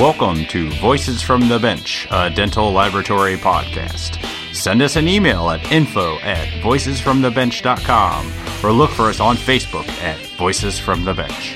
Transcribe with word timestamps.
Welcome 0.00 0.46
to 0.46 0.70
Voices 0.80 1.20
from 1.20 1.50
the 1.50 1.58
Bench, 1.58 2.08
a 2.10 2.30
dental 2.30 2.72
laboratory 2.72 3.36
podcast. 3.36 4.16
Send 4.54 4.80
us 4.80 4.96
an 4.96 5.06
email 5.06 5.50
at 5.50 5.70
info 5.70 6.16
at 6.20 6.48
voicesfromthebench.com 6.62 8.32
or 8.64 8.72
look 8.72 8.90
for 8.92 9.10
us 9.10 9.20
on 9.20 9.36
Facebook 9.36 9.86
at 10.00 10.18
Voices 10.38 10.78
from 10.78 11.04
the 11.04 11.12
Bench. 11.12 11.54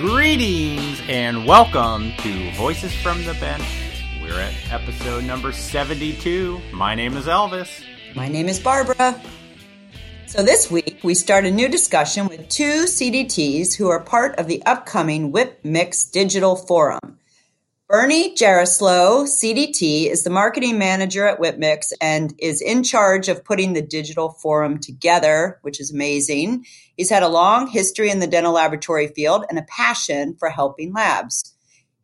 Greetings 0.00 1.00
and 1.08 1.46
welcome 1.46 2.12
to 2.18 2.50
Voices 2.56 2.92
from 2.92 3.24
the 3.24 3.34
Bench. 3.34 3.62
We're 4.20 4.40
at 4.40 4.54
episode 4.72 5.22
number 5.22 5.52
72. 5.52 6.60
My 6.72 6.96
name 6.96 7.16
is 7.16 7.26
Elvis. 7.26 7.84
My 8.16 8.26
name 8.26 8.48
is 8.48 8.58
Barbara. 8.58 9.22
So 10.32 10.42
this 10.42 10.70
week 10.70 11.00
we 11.02 11.12
start 11.12 11.44
a 11.44 11.50
new 11.50 11.68
discussion 11.68 12.26
with 12.26 12.48
two 12.48 12.84
CDTs 12.84 13.74
who 13.74 13.90
are 13.90 14.00
part 14.00 14.38
of 14.38 14.46
the 14.46 14.62
upcoming 14.64 15.30
Whip 15.30 15.60
Mix 15.62 16.06
Digital 16.06 16.56
Forum. 16.56 17.18
Bernie 17.86 18.34
Jaroslow, 18.34 19.26
CDT, 19.26 20.06
is 20.06 20.24
the 20.24 20.30
marketing 20.30 20.78
manager 20.78 21.26
at 21.26 21.38
WhipMix 21.38 21.92
and 22.00 22.32
is 22.38 22.62
in 22.62 22.82
charge 22.82 23.28
of 23.28 23.44
putting 23.44 23.74
the 23.74 23.82
digital 23.82 24.30
forum 24.30 24.80
together, 24.80 25.58
which 25.60 25.78
is 25.78 25.92
amazing. 25.92 26.64
He's 26.96 27.10
had 27.10 27.22
a 27.22 27.28
long 27.28 27.66
history 27.66 28.08
in 28.08 28.20
the 28.20 28.26
dental 28.26 28.54
laboratory 28.54 29.08
field 29.08 29.44
and 29.50 29.58
a 29.58 29.66
passion 29.68 30.34
for 30.38 30.48
helping 30.48 30.94
labs. 30.94 31.52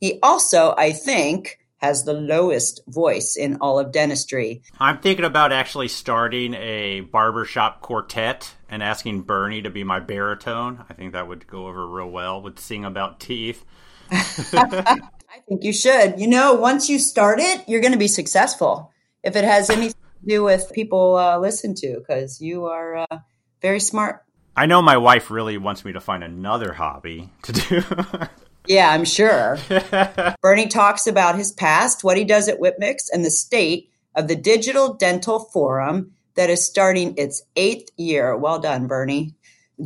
He 0.01 0.19
also, 0.23 0.75
I 0.77 0.93
think, 0.93 1.61
has 1.79 2.05
the 2.05 2.13
lowest 2.13 2.81
voice 2.89 3.37
in 3.37 3.57
all 3.61 3.79
of 3.79 3.93
dentistry. 3.93 4.63
I'm 4.79 4.99
thinking 4.99 5.25
about 5.25 5.53
actually 5.53 5.89
starting 5.89 6.55
a 6.55 7.01
barbershop 7.01 7.81
quartet 7.81 8.55
and 8.69 8.83
asking 8.83 9.23
Bernie 9.23 9.63
to 9.63 9.71
be 9.71 9.85
my 9.85 10.01
baritone. 10.01 10.85
I 10.89 10.93
think 10.93 11.13
that 11.13 11.29
would 11.29 11.47
go 11.47 11.67
over 11.67 11.87
real 11.87 12.11
well. 12.11 12.43
Would 12.43 12.59
sing 12.59 12.85
about 12.85 13.21
teeth. 13.21 13.65
I 14.11 15.41
think 15.49 15.63
you 15.63 15.73
should. 15.73 16.19
You 16.19 16.29
know, 16.29 16.55
once 16.55 16.89
you 16.89 16.99
start 16.99 17.39
it, 17.41 17.69
you're 17.69 17.81
going 17.81 17.93
to 17.93 17.99
be 17.99 18.09
successful. 18.09 18.93
If 19.23 19.37
it 19.37 19.45
has 19.45 19.71
anything 19.71 20.01
to 20.23 20.27
do 20.29 20.45
with 20.45 20.73
people 20.73 21.17
uh, 21.17 21.39
listen 21.39 21.75
to, 21.77 21.99
because 21.99 22.41
you 22.41 22.67
are 22.67 22.97
uh, 22.97 23.19
very 23.63 23.81
smart. 23.81 24.25
I 24.57 24.67
know 24.67 24.83
my 24.83 24.97
wife 24.97 25.31
really 25.31 25.59
wants 25.59 25.85
me 25.85 25.93
to 25.93 26.01
find 26.01 26.25
another 26.25 26.73
hobby 26.73 27.31
to 27.43 27.53
do. 27.53 27.83
yeah, 28.69 28.91
I'm 28.91 29.05
sure. 29.05 29.59
Bernie 30.43 30.69
talks 30.69 31.07
about 31.07 31.37
his 31.37 31.53
past, 31.53 32.05
what 32.05 32.17
he 32.17 32.25
does 32.25 32.49
at 32.49 32.61
WhipMix, 32.61 33.05
and 33.13 33.25
the 33.25 33.31
state 33.31 33.91
of 34.15 34.29
the 34.29 34.37
Digital 34.37 34.95
Dental 34.95 35.41
Forum 35.41 36.13
that 36.35 36.51
is 36.51 36.65
starting 36.65 37.15
its 37.17 37.43
eighth 37.57 37.91
year. 37.97 38.37
Well 38.37 38.59
done, 38.59 38.87
Bernie. 38.87 39.35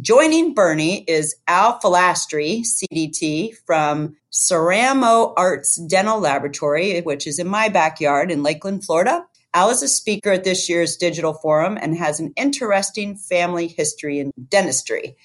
Joining 0.00 0.54
Bernie 0.54 1.04
is 1.04 1.34
Al 1.46 1.78
Fillastre, 1.78 2.62
CDT, 2.62 3.54
from 3.66 4.16
Ceramo 4.32 5.34
Arts 5.36 5.76
Dental 5.76 6.18
Laboratory, 6.18 7.00
which 7.02 7.26
is 7.26 7.38
in 7.38 7.46
my 7.46 7.68
backyard 7.68 8.30
in 8.30 8.42
Lakeland, 8.42 8.84
Florida. 8.84 9.26
Al 9.54 9.68
is 9.68 9.82
a 9.82 9.88
speaker 9.88 10.32
at 10.32 10.44
this 10.44 10.68
year's 10.68 10.96
digital 10.96 11.34
forum 11.34 11.78
and 11.80 11.96
has 11.96 12.20
an 12.20 12.32
interesting 12.36 13.16
family 13.16 13.68
history 13.68 14.18
in 14.18 14.32
dentistry. 14.48 15.16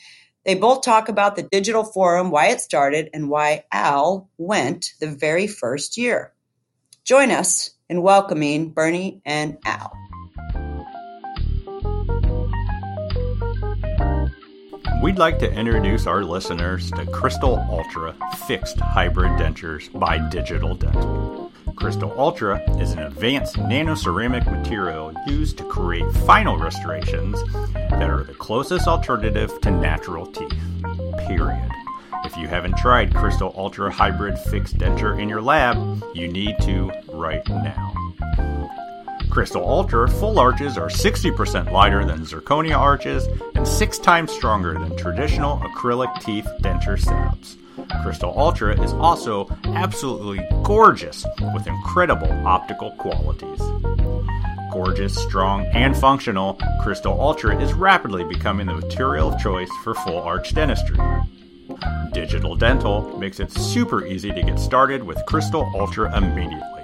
They 0.47 0.55
both 0.55 0.81
talk 0.81 1.09
about 1.09 1.35
the 1.35 1.43
digital 1.43 1.83
forum, 1.83 2.31
why 2.31 2.47
it 2.47 2.61
started, 2.61 3.09
and 3.13 3.29
why 3.29 3.65
Al 3.69 4.29
went 4.37 4.93
the 5.01 5.07
very 5.07 5.45
first 5.45 5.97
year. 5.97 6.31
Join 7.03 7.31
us 7.31 7.71
in 7.89 8.01
welcoming 8.01 8.69
Bernie 8.69 9.21
and 9.25 9.57
Al. 9.65 9.91
We'd 15.03 15.17
like 15.17 15.37
to 15.39 15.51
introduce 15.51 16.07
our 16.07 16.23
listeners 16.23 16.91
to 16.91 17.05
Crystal 17.07 17.57
Ultra 17.69 18.15
Fixed 18.47 18.79
Hybrid 18.79 19.31
Dentures 19.33 19.91
by 19.99 20.17
Digital 20.29 20.75
Dental. 20.75 21.46
Crystal 21.77 22.11
Ultra 22.17 22.59
is 22.81 22.93
an 22.93 22.99
advanced 22.99 23.55
nanoceramic 23.55 24.51
material 24.51 25.13
used 25.27 25.59
to 25.59 25.63
create 25.63 26.11
final 26.25 26.57
restorations 26.57 27.39
that 27.73 28.09
are 28.09 28.23
the 28.23 28.33
closest 28.33 28.87
alternative 28.87 29.61
to 29.61 29.69
natural 29.69 30.25
teeth. 30.25 30.57
Period. 31.27 31.69
If 32.25 32.35
you 32.35 32.47
haven't 32.47 32.77
tried 32.77 33.13
Crystal 33.13 33.53
Ultra 33.55 33.91
Hybrid 33.91 34.39
Fixed 34.39 34.79
Denture 34.79 35.21
in 35.21 35.29
your 35.29 35.41
lab, 35.41 36.03
you 36.15 36.27
need 36.27 36.57
to 36.61 36.91
right 37.13 37.47
now. 37.47 37.93
Crystal 39.29 39.63
Ultra 39.63 40.09
full 40.09 40.39
arches 40.39 40.79
are 40.79 40.89
60% 40.89 41.71
lighter 41.71 42.03
than 42.03 42.25
zirconia 42.25 42.75
arches 42.75 43.27
and 43.53 43.67
six 43.67 43.99
times 43.99 44.31
stronger 44.31 44.73
than 44.73 44.97
traditional 44.97 45.59
acrylic 45.59 46.21
teeth 46.23 46.47
denture 46.61 46.99
setups. 46.99 47.55
Crystal 48.03 48.33
Ultra 48.37 48.81
is 48.81 48.93
also 48.93 49.47
absolutely 49.65 50.45
gorgeous 50.63 51.25
with 51.53 51.67
incredible 51.67 52.31
optical 52.45 52.91
qualities. 52.91 53.61
Gorgeous, 54.71 55.15
strong, 55.15 55.65
and 55.67 55.95
functional, 55.97 56.59
Crystal 56.83 57.19
Ultra 57.19 57.59
is 57.61 57.73
rapidly 57.73 58.23
becoming 58.23 58.67
the 58.67 58.75
material 58.75 59.33
of 59.33 59.39
choice 59.39 59.69
for 59.83 59.93
full 59.93 60.19
arch 60.19 60.53
dentistry. 60.53 60.99
Digital 62.13 62.55
Dental 62.55 63.17
makes 63.17 63.39
it 63.39 63.51
super 63.51 64.05
easy 64.05 64.31
to 64.31 64.43
get 64.43 64.59
started 64.59 65.03
with 65.03 65.23
Crystal 65.25 65.69
Ultra 65.75 66.15
immediately, 66.17 66.76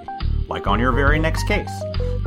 like 0.54 0.66
on 0.68 0.78
your 0.78 0.92
very 0.92 1.18
next 1.18 1.48
case. 1.48 1.72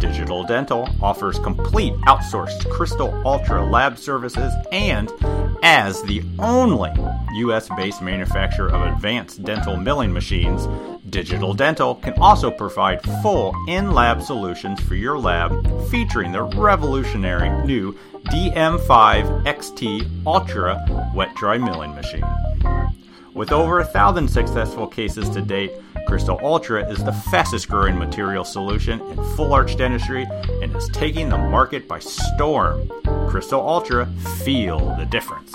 Digital 0.00 0.42
Dental 0.44 0.88
offers 1.02 1.38
complete 1.40 1.92
outsourced 2.06 2.70
Crystal 2.70 3.12
Ultra 3.26 3.62
lab 3.62 3.98
services 3.98 4.54
and, 4.72 5.12
as 5.62 6.02
the 6.04 6.22
only 6.38 6.92
US 7.34 7.68
based 7.76 8.00
manufacturer 8.00 8.70
of 8.70 8.94
advanced 8.94 9.44
dental 9.44 9.76
milling 9.76 10.14
machines, 10.14 10.66
Digital 11.10 11.54
Dental 11.54 11.94
can 11.94 12.14
also 12.20 12.50
provide 12.50 13.02
full 13.22 13.54
in 13.68 13.92
lab 13.92 14.22
solutions 14.22 14.80
for 14.80 14.94
your 14.94 15.18
lab 15.18 15.52
featuring 15.90 16.32
the 16.32 16.42
revolutionary 16.42 17.48
new 17.66 17.96
DM5 18.26 19.44
XT 19.44 20.26
Ultra 20.26 21.10
wet 21.14 21.34
dry 21.36 21.56
milling 21.56 21.94
machine. 21.94 22.24
With 23.34 23.52
over 23.52 23.80
a 23.80 23.84
thousand 23.84 24.28
successful 24.28 24.86
cases 24.86 25.30
to 25.30 25.40
date, 25.40 25.70
Crystal 26.06 26.40
Ultra 26.42 26.90
is 26.90 27.02
the 27.04 27.12
fastest 27.12 27.68
growing 27.68 27.98
material 27.98 28.44
solution 28.44 29.00
in 29.00 29.16
full 29.36 29.52
arch 29.52 29.76
dentistry 29.76 30.26
and 30.62 30.74
is 30.74 30.88
taking 30.88 31.28
the 31.28 31.38
market 31.38 31.86
by 31.86 32.00
storm. 32.00 32.90
Crystal 33.28 33.60
Ultra, 33.60 34.06
feel 34.44 34.96
the 34.96 35.04
difference. 35.04 35.54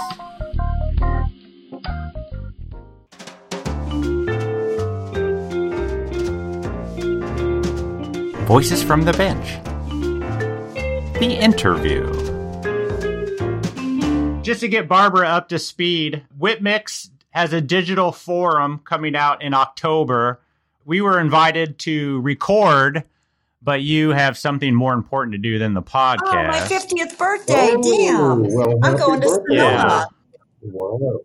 Voices 8.46 8.84
from 8.84 9.04
the 9.04 9.14
Bench. 9.14 9.64
The 11.20 11.38
interview. 11.40 12.04
Just 14.42 14.60
to 14.60 14.68
get 14.68 14.90
Barbara 14.90 15.28
up 15.30 15.48
to 15.50 15.58
speed, 15.58 16.24
WhipMix 16.38 17.10
has 17.30 17.54
a 17.54 17.62
digital 17.62 18.12
forum 18.12 18.82
coming 18.84 19.16
out 19.16 19.42
in 19.42 19.54
October. 19.54 20.42
We 20.84 21.00
were 21.00 21.22
invited 21.22 21.80
to 21.80 22.20
record, 22.20 23.06
but 23.62 23.82
you 23.82 24.10
have 24.10 24.38
something 24.38 24.76
more 24.76 24.94
important 24.94 25.32
to 25.32 25.38
do 25.38 25.58
than 25.58 25.74
the 25.74 25.82
podcast. 25.82 26.20
Oh, 26.26 26.48
my 26.48 26.60
50th 26.60 27.18
birthday. 27.18 27.70
Oh, 27.72 27.82
Damn. 27.82 28.54
Well, 28.54 28.80
I'm 28.84 28.98
going 28.98 29.22
to 29.22 29.30
Sonoma. 29.30 29.54
Yeah. 29.54 30.06
Wow. 30.64 31.20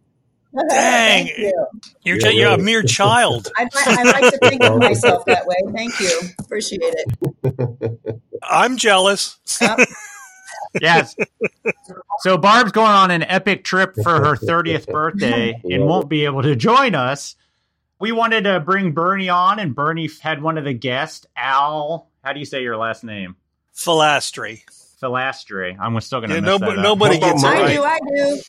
Dang, 0.69 1.27
you. 1.27 1.67
you're 2.03 2.19
yeah, 2.19 2.31
you're 2.31 2.51
a 2.53 2.59
mere 2.59 2.83
child. 2.83 3.49
I, 3.57 3.69
I, 3.75 4.03
like 4.03 4.33
to 4.33 4.39
think 4.49 4.65
of 4.65 4.79
myself 4.79 5.25
that 5.27 5.47
way. 5.47 5.57
Thank 5.75 6.01
you, 6.01 6.21
appreciate 6.39 6.81
it. 6.83 8.21
I'm 8.43 8.77
jealous. 8.77 9.39
Yep. 9.61 9.79
yes. 10.81 11.17
So 12.21 12.37
Barb's 12.37 12.73
going 12.73 12.91
on 12.91 13.13
an 13.13 13.23
epic 13.23 13.63
trip 13.63 13.95
for 13.95 14.11
her 14.11 14.35
30th 14.35 14.89
birthday 14.89 15.61
and 15.63 15.85
won't 15.85 16.09
be 16.09 16.25
able 16.25 16.43
to 16.43 16.57
join 16.57 16.97
us. 16.97 17.37
We 18.01 18.11
wanted 18.11 18.43
to 18.43 18.59
bring 18.59 18.91
Bernie 18.91 19.29
on, 19.29 19.61
and 19.61 19.73
Bernie 19.73 20.11
had 20.21 20.43
one 20.43 20.59
of 20.59 20.65
the 20.65 20.73
guests, 20.73 21.27
Al. 21.37 22.11
How 22.25 22.33
do 22.33 22.41
you 22.41 22.45
say 22.45 22.63
your 22.63 22.77
last 22.77 23.05
name? 23.05 23.37
Fillastre. 23.73 24.63
Fillastre. 25.03 25.77
I'm 25.81 25.99
still 26.01 26.21
going 26.21 26.31
to 26.31 26.37
yeah, 26.37 26.41
nobody, 26.41 26.81
nobody 26.81 27.19
gets 27.19 27.43
it 27.43 27.47
I 27.47 27.75
do. 27.75 27.83
I 27.85 27.99
do. 28.15 28.43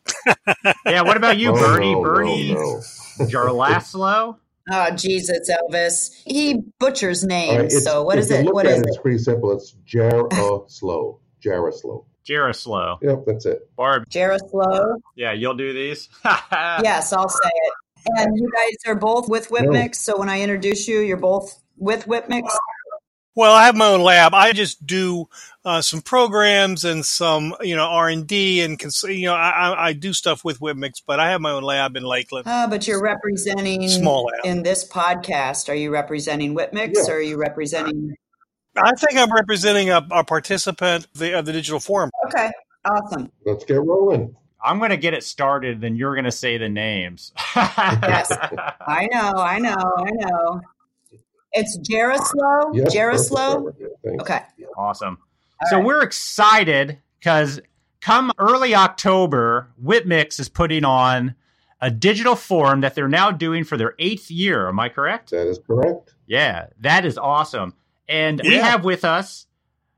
yeah. 0.85 1.01
What 1.03 1.17
about 1.17 1.37
you, 1.37 1.51
oh, 1.55 1.59
Bernie? 1.59 1.93
No, 1.93 2.01
Bernie 2.01 2.53
no, 2.53 2.59
no. 2.59 2.81
Jarlaslo. 3.25 4.37
Oh 4.71 4.91
Jesus, 4.91 5.49
Elvis! 5.49 6.11
He 6.25 6.61
butchers 6.77 7.23
names. 7.23 7.73
Right, 7.73 7.83
so 7.83 8.03
what 8.03 8.19
is 8.19 8.29
it? 8.29 8.53
What 8.53 8.67
is 8.67 8.79
it? 8.79 8.85
It's 8.87 8.97
pretty 8.99 9.17
simple. 9.17 9.51
It's 9.53 9.75
Jaroslow. 9.87 11.19
Jaroslow. 11.43 12.05
Jaroslow. 12.23 12.99
Yep, 13.01 13.23
that's 13.25 13.45
it. 13.47 13.75
Barb. 13.75 14.07
Jaroslow. 14.09 14.97
Yeah, 15.15 15.33
you'll 15.33 15.55
do 15.55 15.73
these. 15.73 16.09
yes, 16.23 17.11
I'll 17.13 17.29
say 17.29 17.49
it. 17.51 17.73
And 18.17 18.37
you 18.37 18.51
guys 18.55 18.75
are 18.85 18.95
both 18.95 19.27
with 19.27 19.49
Whipmix. 19.49 19.95
So 19.95 20.19
when 20.19 20.29
I 20.29 20.41
introduce 20.41 20.87
you, 20.87 20.99
you're 20.99 21.17
both 21.17 21.59
with 21.77 22.05
Whipmix. 22.05 22.49
Well, 23.35 23.53
I 23.53 23.65
have 23.65 23.75
my 23.75 23.87
own 23.87 24.01
lab. 24.01 24.33
I 24.33 24.51
just 24.51 24.85
do 24.85 25.29
uh, 25.63 25.81
some 25.81 26.01
programs 26.01 26.83
and 26.83 27.05
some, 27.05 27.55
you 27.61 27.75
know, 27.75 27.85
R 27.85 28.09
and 28.09 28.25
D, 28.27 28.61
and 28.61 28.77
cons- 28.77 29.03
you 29.03 29.27
know, 29.27 29.33
I, 29.35 29.87
I 29.89 29.93
do 29.93 30.13
stuff 30.13 30.43
with 30.43 30.59
Whipmix, 30.59 31.01
but 31.05 31.19
I 31.19 31.29
have 31.31 31.39
my 31.39 31.51
own 31.51 31.63
lab 31.63 31.95
in 31.95 32.03
Lakeland. 32.03 32.47
Uh, 32.47 32.67
but 32.67 32.87
you're 32.87 33.01
representing 33.01 33.87
Small 33.87 34.25
lab. 34.25 34.45
in 34.45 34.63
this 34.63 34.87
podcast. 34.87 35.69
Are 35.69 35.75
you 35.75 35.91
representing 35.91 36.55
Whipmix 36.55 36.95
Yeah. 36.95 37.13
or 37.13 37.17
are 37.17 37.21
you 37.21 37.37
representing? 37.37 38.15
I 38.75 38.91
think 38.95 39.17
I'm 39.19 39.31
representing 39.31 39.89
a, 39.89 40.05
a 40.11 40.23
participant 40.23 41.05
of 41.13 41.19
the, 41.19 41.37
of 41.39 41.45
the 41.45 41.53
digital 41.53 41.79
forum. 41.79 42.09
Okay, 42.27 42.49
awesome. 42.85 43.31
Let's 43.45 43.63
get 43.65 43.75
rolling. 43.81 44.35
I'm 44.63 44.77
going 44.79 44.91
to 44.91 44.97
get 44.97 45.13
it 45.13 45.23
started, 45.23 45.79
then 45.79 45.95
you're 45.95 46.15
going 46.15 46.25
to 46.25 46.31
say 46.31 46.57
the 46.57 46.67
names. 46.69 47.31
Yes. 47.55 48.31
I 48.31 49.07
know, 49.11 49.33
I 49.37 49.59
know, 49.59 49.75
I 49.75 50.09
know. 50.11 50.61
It's 51.53 51.77
Jaroslow. 51.79 52.75
Yes, 52.75 52.93
Jaroslow. 52.93 53.63
perfect, 53.63 53.63
Barbara. 53.63 53.73
Yeah, 53.79 53.87
thanks. 54.03 54.23
Okay. 54.23 54.41
Awesome. 54.77 55.17
All 55.61 55.69
so 55.69 55.77
right. 55.77 55.85
we're 55.85 56.01
excited 56.03 56.99
because 57.19 57.59
come 58.01 58.31
early 58.37 58.75
October, 58.75 59.69
Whip 59.77 60.05
Mix 60.05 60.39
is 60.39 60.49
putting 60.49 60.85
on 60.85 61.35
a 61.81 61.89
digital 61.89 62.35
forum 62.35 62.81
that 62.81 62.95
they're 62.95 63.07
now 63.07 63.31
doing 63.31 63.63
for 63.63 63.77
their 63.77 63.95
eighth 63.99 64.29
year. 64.29 64.67
Am 64.67 64.79
I 64.79 64.89
correct? 64.89 65.31
That 65.31 65.47
is 65.47 65.59
correct. 65.59 66.13
Yeah, 66.27 66.67
that 66.81 67.05
is 67.05 67.17
awesome. 67.17 67.73
And 68.07 68.41
we 68.43 68.55
have 68.55 68.83
with 68.83 69.05
us 69.05 69.47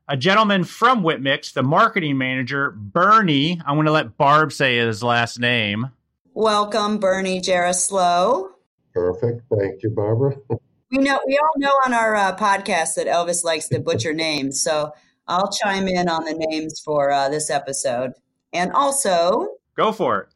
a 0.08 0.18
gentleman 0.18 0.64
from 0.64 1.04
Whip 1.04 1.22
Mix, 1.22 1.54
the 1.54 1.64
marketing 1.64 2.18
manager, 2.18 2.72
Bernie. 2.72 3.62
I'm 3.66 3.76
going 3.76 3.86
to 3.86 3.92
let 3.92 4.18
Barb 4.18 4.52
say 4.52 4.78
his 4.78 5.02
last 5.02 5.40
name. 5.40 5.92
Welcome, 6.34 6.98
Bernie 6.98 7.42
Jaroslow. 7.42 8.50
Perfect. 8.94 9.44
Thank 9.58 9.84
you, 9.84 9.90
Barbara. 9.90 10.36
We 10.92 10.98
know 10.98 11.20
we 11.26 11.38
all 11.38 11.54
know 11.58 11.72
on 11.86 11.94
our 11.94 12.16
uh, 12.16 12.36
podcast 12.36 12.96
that 12.96 13.08
Elvis 13.08 13.44
likes 13.46 13.70
to 13.70 13.80
butcher 13.80 14.14
names, 14.14 14.62
so 14.62 14.92
I'll 15.28 15.50
chime 15.50 15.88
in 15.88 16.10
on 16.10 16.26
the 16.26 16.34
names 16.34 16.82
for 16.84 17.12
uh, 17.12 17.30
this 17.30 17.50
episode. 17.50 18.12
And 18.52 18.74
also, 18.74 19.48
Go 19.78 19.94
for 19.94 20.20
it. 20.22 20.28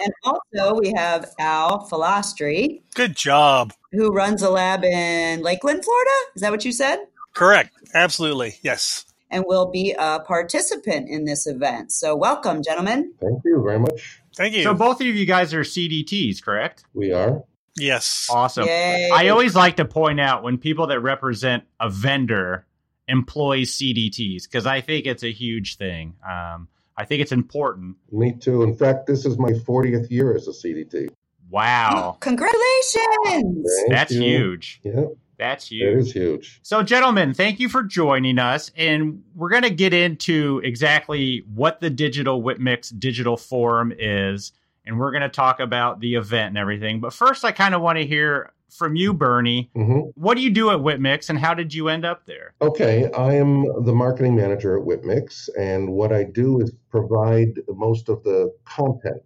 and 0.00 0.12
also 0.24 0.74
we 0.80 0.92
have 0.96 1.30
Al 1.38 1.88
Fillastre, 1.88 2.82
Good 2.96 3.14
job. 3.16 3.72
who 3.92 4.10
runs 4.10 4.42
a 4.42 4.50
lab 4.50 4.82
in 4.84 5.40
Lakeland, 5.42 5.84
Florida. 5.84 6.10
Is 6.34 6.42
that 6.42 6.50
what 6.50 6.64
you 6.64 6.72
said? 6.72 6.98
Correct. 7.34 7.70
Absolutely. 7.94 8.56
Yes. 8.62 9.04
And 9.30 9.44
will 9.46 9.70
be 9.70 9.94
a 9.96 10.18
participant 10.20 11.08
in 11.08 11.24
this 11.26 11.46
event. 11.46 11.92
So 11.92 12.16
welcome, 12.16 12.62
gentlemen. 12.62 13.14
Thank 13.20 13.40
you 13.44 13.62
very 13.64 13.78
much. 13.78 14.20
Thank 14.36 14.54
you. 14.54 14.64
So 14.64 14.74
both 14.74 15.00
of 15.00 15.06
you 15.06 15.24
guys 15.26 15.54
are 15.54 15.60
CDTs, 15.62 16.42
correct? 16.42 16.84
We 16.92 17.12
are. 17.12 17.44
Yes. 17.76 18.28
Awesome. 18.30 18.66
Yay. 18.66 19.10
I 19.12 19.28
always 19.28 19.54
like 19.54 19.76
to 19.76 19.84
point 19.84 20.20
out 20.20 20.42
when 20.42 20.58
people 20.58 20.88
that 20.88 21.00
represent 21.00 21.64
a 21.80 21.88
vendor 21.88 22.66
employ 23.08 23.62
CDTs 23.62 24.44
because 24.44 24.66
I 24.66 24.80
think 24.80 25.06
it's 25.06 25.22
a 25.22 25.32
huge 25.32 25.76
thing. 25.76 26.14
Um, 26.28 26.68
I 26.96 27.04
think 27.04 27.22
it's 27.22 27.32
important. 27.32 27.96
Me 28.10 28.32
too. 28.32 28.62
In 28.62 28.76
fact, 28.76 29.06
this 29.06 29.24
is 29.24 29.38
my 29.38 29.52
40th 29.52 30.10
year 30.10 30.34
as 30.34 30.46
a 30.48 30.52
CDT. 30.52 31.08
Wow, 31.50 32.16
Congratulations. 32.20 32.94
Thank 33.26 33.90
that's 33.90 34.12
you. 34.12 34.22
huge. 34.22 34.80
Yeah, 34.82 35.04
That's 35.38 35.66
huge. 35.66 35.98
is 35.98 36.12
huge. 36.12 36.60
So, 36.62 36.82
gentlemen, 36.82 37.34
thank 37.34 37.60
you 37.60 37.68
for 37.68 37.82
joining 37.82 38.38
us. 38.38 38.70
And 38.76 39.22
we're 39.34 39.50
going 39.50 39.62
to 39.64 39.70
get 39.70 39.92
into 39.92 40.60
exactly 40.64 41.44
what 41.52 41.80
the 41.80 41.90
Digital 41.90 42.40
Whip 42.40 42.58
Mix 42.58 42.88
Digital 42.90 43.36
Forum 43.36 43.92
is. 43.98 44.52
And 44.84 44.98
we're 44.98 45.12
going 45.12 45.22
to 45.22 45.28
talk 45.28 45.60
about 45.60 46.00
the 46.00 46.14
event 46.14 46.48
and 46.48 46.58
everything. 46.58 47.00
But 47.00 47.12
first, 47.12 47.44
I 47.44 47.52
kind 47.52 47.74
of 47.74 47.82
want 47.82 47.98
to 47.98 48.06
hear 48.06 48.52
from 48.72 48.96
you, 48.96 49.12
Bernie. 49.12 49.70
hmm 49.74 50.00
What 50.14 50.36
do 50.36 50.42
you 50.42 50.50
do 50.50 50.70
at 50.70 50.82
Whip 50.82 50.98
Mix 50.98 51.30
and 51.30 51.38
how 51.38 51.54
did 51.54 51.74
you 51.74 51.88
end 51.88 52.04
up 52.04 52.26
there? 52.26 52.54
Okay, 52.60 53.10
I 53.12 53.34
am 53.34 53.84
the 53.84 53.92
marketing 53.92 54.34
manager 54.34 54.76
at 54.78 54.84
Whip 54.84 55.04
Mix, 55.04 55.48
and 55.58 55.92
what 55.92 56.12
I 56.12 56.24
do 56.24 56.60
is 56.60 56.72
provide 56.90 57.60
most 57.68 58.08
of 58.08 58.22
the 58.24 58.52
content, 58.64 59.22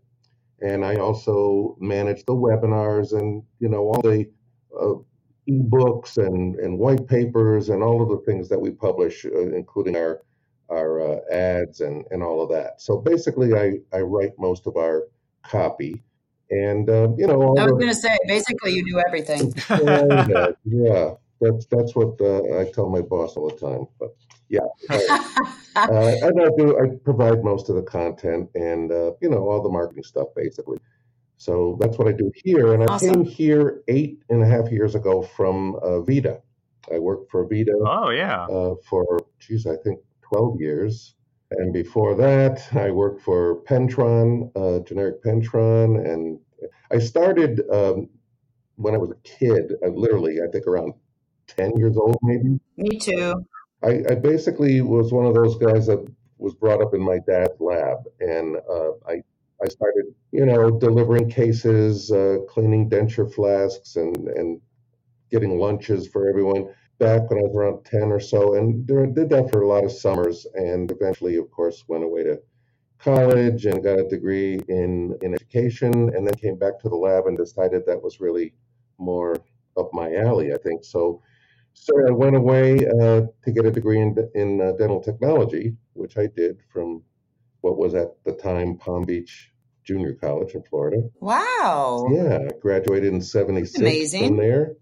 and 0.60 0.84
I 0.84 0.96
also 0.96 1.76
manage 1.80 2.24
the 2.24 2.34
webinars 2.34 3.12
and 3.12 3.42
you 3.60 3.68
know 3.68 3.84
all 3.84 4.02
the 4.02 4.28
uh, 4.78 4.94
ebooks 5.48 6.18
and 6.18 6.56
and 6.56 6.78
white 6.78 7.06
papers 7.06 7.68
and 7.68 7.82
all 7.82 8.02
of 8.02 8.08
the 8.08 8.18
things 8.26 8.48
that 8.48 8.60
we 8.60 8.70
publish, 8.72 9.24
uh, 9.24 9.54
including 9.54 9.96
our 9.96 10.22
our 10.70 11.00
uh, 11.00 11.18
ads 11.30 11.80
and 11.80 12.04
and 12.10 12.22
all 12.22 12.42
of 12.42 12.50
that. 12.50 12.80
So 12.80 12.98
basically, 12.98 13.54
I 13.54 13.78
I 13.92 14.00
write 14.00 14.32
most 14.38 14.66
of 14.66 14.76
our 14.76 15.04
copy, 15.48 16.02
and 16.50 16.88
uh, 16.88 17.08
you 17.16 17.26
know 17.26 17.42
all 17.42 17.58
I 17.58 17.64
was 17.64 17.72
going 17.72 17.88
to 17.88 17.94
say, 17.94 18.16
basically, 18.26 18.72
you 18.72 18.84
do 18.84 19.02
everything. 19.06 19.54
yeah, 19.70 20.48
yeah, 20.64 21.10
that's 21.40 21.66
that's 21.66 21.94
what 21.94 22.20
uh, 22.20 22.60
I 22.60 22.70
tell 22.72 22.88
my 22.88 23.02
boss 23.02 23.36
all 23.36 23.48
the 23.50 23.56
time. 23.56 23.86
But 23.98 24.14
yeah, 24.48 24.60
uh, 24.90 26.12
and 26.22 26.40
I 26.40 26.48
do. 26.56 26.78
I 26.78 26.96
provide 27.04 27.42
most 27.42 27.68
of 27.68 27.76
the 27.76 27.82
content 27.82 28.50
and 28.54 28.92
uh, 28.92 29.12
you 29.20 29.28
know 29.28 29.48
all 29.48 29.62
the 29.62 29.70
marketing 29.70 30.04
stuff 30.04 30.28
basically. 30.34 30.78
So 31.38 31.76
that's 31.80 31.98
what 31.98 32.08
I 32.08 32.12
do 32.12 32.32
here. 32.34 32.72
And 32.74 32.82
I 32.82 32.86
Awesome. 32.86 33.14
came 33.14 33.24
here 33.24 33.82
eight 33.88 34.22
and 34.30 34.42
a 34.42 34.46
half 34.46 34.70
years 34.70 34.94
ago 34.94 35.22
from 35.22 35.76
uh, 35.82 36.00
Vita. 36.00 36.40
I 36.92 36.98
worked 36.98 37.30
for 37.30 37.46
Vita 37.46 37.76
Oh, 37.84 38.10
yeah. 38.10 38.44
uh, 38.44 38.74
for, 38.88 39.20
geez, 39.38 39.66
I 39.66 39.76
think 39.76 40.00
12 40.22 40.60
years. 40.60 41.14
And 41.50 41.72
before 41.72 42.14
that, 42.16 42.66
I 42.72 42.90
worked 42.90 43.22
for 43.22 43.62
Pentron, 43.62 44.50
uh, 44.56 44.82
Jeneric 44.82 45.22
Pentron. 45.22 46.04
And 46.04 46.40
I 46.90 46.98
started 46.98 47.62
um, 47.72 48.08
when 48.76 48.94
I 48.94 48.98
was 48.98 49.10
a 49.10 49.28
kid, 49.28 49.74
uh, 49.84 49.88
literally, 49.88 50.40
I 50.40 50.50
think 50.50 50.66
around 50.66 50.94
10 51.48 51.76
years 51.76 51.96
old, 51.96 52.18
maybe. 52.22 52.58
Me 52.76 52.98
too. 52.98 53.46
I, 53.82 54.02
I 54.10 54.14
basically 54.16 54.80
was 54.80 55.12
one 55.12 55.26
of 55.26 55.34
those 55.34 55.56
guys 55.58 55.86
that 55.86 56.04
was 56.38 56.54
brought 56.54 56.82
up 56.82 56.94
in 56.94 57.00
my 57.00 57.18
dad's 57.26 57.60
lab. 57.60 57.98
And 58.20 58.56
uh, 58.68 58.90
I, 59.06 59.22
I 59.62 59.68
started, 59.68 60.06
you 60.32 60.44
know, 60.44 60.70
delivering 60.78 61.30
cases, 61.30 62.10
uh, 62.10 62.38
cleaning 62.48 62.90
denture 62.90 63.32
flasks, 63.32 63.96
and, 63.96 64.16
and 64.28 64.60
getting 65.30 65.58
lunches 65.58 66.06
for 66.08 66.28
everyone 66.28 66.68
back 66.98 67.28
when 67.28 67.38
I 67.38 67.42
was 67.42 67.54
around 67.54 67.84
10 67.84 68.12
or 68.12 68.20
so, 68.20 68.54
and 68.54 68.86
did 68.86 69.28
that 69.30 69.50
for 69.50 69.62
a 69.62 69.68
lot 69.68 69.84
of 69.84 69.92
summers, 69.92 70.46
and 70.54 70.90
eventually, 70.90 71.36
of 71.36 71.50
course, 71.50 71.84
went 71.88 72.04
away 72.04 72.24
to 72.24 72.40
college 72.98 73.66
and 73.66 73.84
got 73.84 73.98
a 73.98 74.08
degree 74.08 74.58
in, 74.68 75.16
in 75.20 75.34
education, 75.34 75.92
and 75.92 76.26
then 76.26 76.34
came 76.34 76.56
back 76.56 76.78
to 76.80 76.88
the 76.88 76.96
lab 76.96 77.26
and 77.26 77.36
decided 77.36 77.84
that 77.86 78.02
was 78.02 78.20
really 78.20 78.54
more 78.98 79.36
up 79.76 79.90
my 79.92 80.14
alley, 80.14 80.52
I 80.52 80.56
think. 80.56 80.84
So, 80.84 81.22
so 81.74 81.92
I 82.08 82.10
went 82.10 82.36
away 82.36 82.86
uh, 82.86 83.22
to 83.44 83.52
get 83.52 83.66
a 83.66 83.70
degree 83.70 84.00
in, 84.00 84.16
in 84.34 84.60
uh, 84.60 84.72
dental 84.72 85.02
technology, 85.02 85.76
which 85.92 86.16
I 86.16 86.26
did 86.26 86.58
from 86.72 87.02
what 87.60 87.76
was 87.76 87.94
at 87.94 88.08
the 88.24 88.32
time 88.32 88.78
Palm 88.78 89.04
Beach 89.04 89.52
Junior 89.84 90.14
College 90.14 90.54
in 90.54 90.62
Florida. 90.62 91.02
Wow. 91.20 92.08
Yeah, 92.10 92.38
I 92.38 92.58
graduated 92.60 93.12
in 93.12 93.20
76 93.20 93.78
Amazing. 93.78 94.28
from 94.28 94.36
there. 94.38 94.76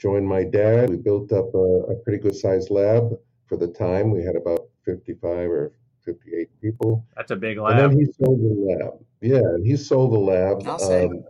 Joined 0.00 0.26
my 0.26 0.44
dad. 0.44 0.88
We 0.88 0.96
built 0.96 1.30
up 1.32 1.52
a, 1.54 1.58
a 1.58 1.94
pretty 1.96 2.18
good 2.18 2.34
sized 2.34 2.70
lab 2.70 3.10
for 3.46 3.56
the 3.58 3.68
time. 3.68 4.10
We 4.10 4.24
had 4.24 4.34
about 4.34 4.68
55 4.86 5.50
or 5.50 5.72
58 6.06 6.48
people. 6.62 7.04
That's 7.16 7.30
a 7.32 7.36
big 7.36 7.58
lab. 7.58 7.72
And 7.72 7.80
then 7.80 7.88
lab. 7.90 7.98
he 7.98 8.06
sold 8.12 8.40
the 8.40 8.76
lab. 8.78 8.92
Yeah, 9.20 9.36
and 9.54 9.66
he 9.66 9.76
sold 9.76 10.12
the 10.14 10.18
lab 10.18 10.66
um, 10.66 11.22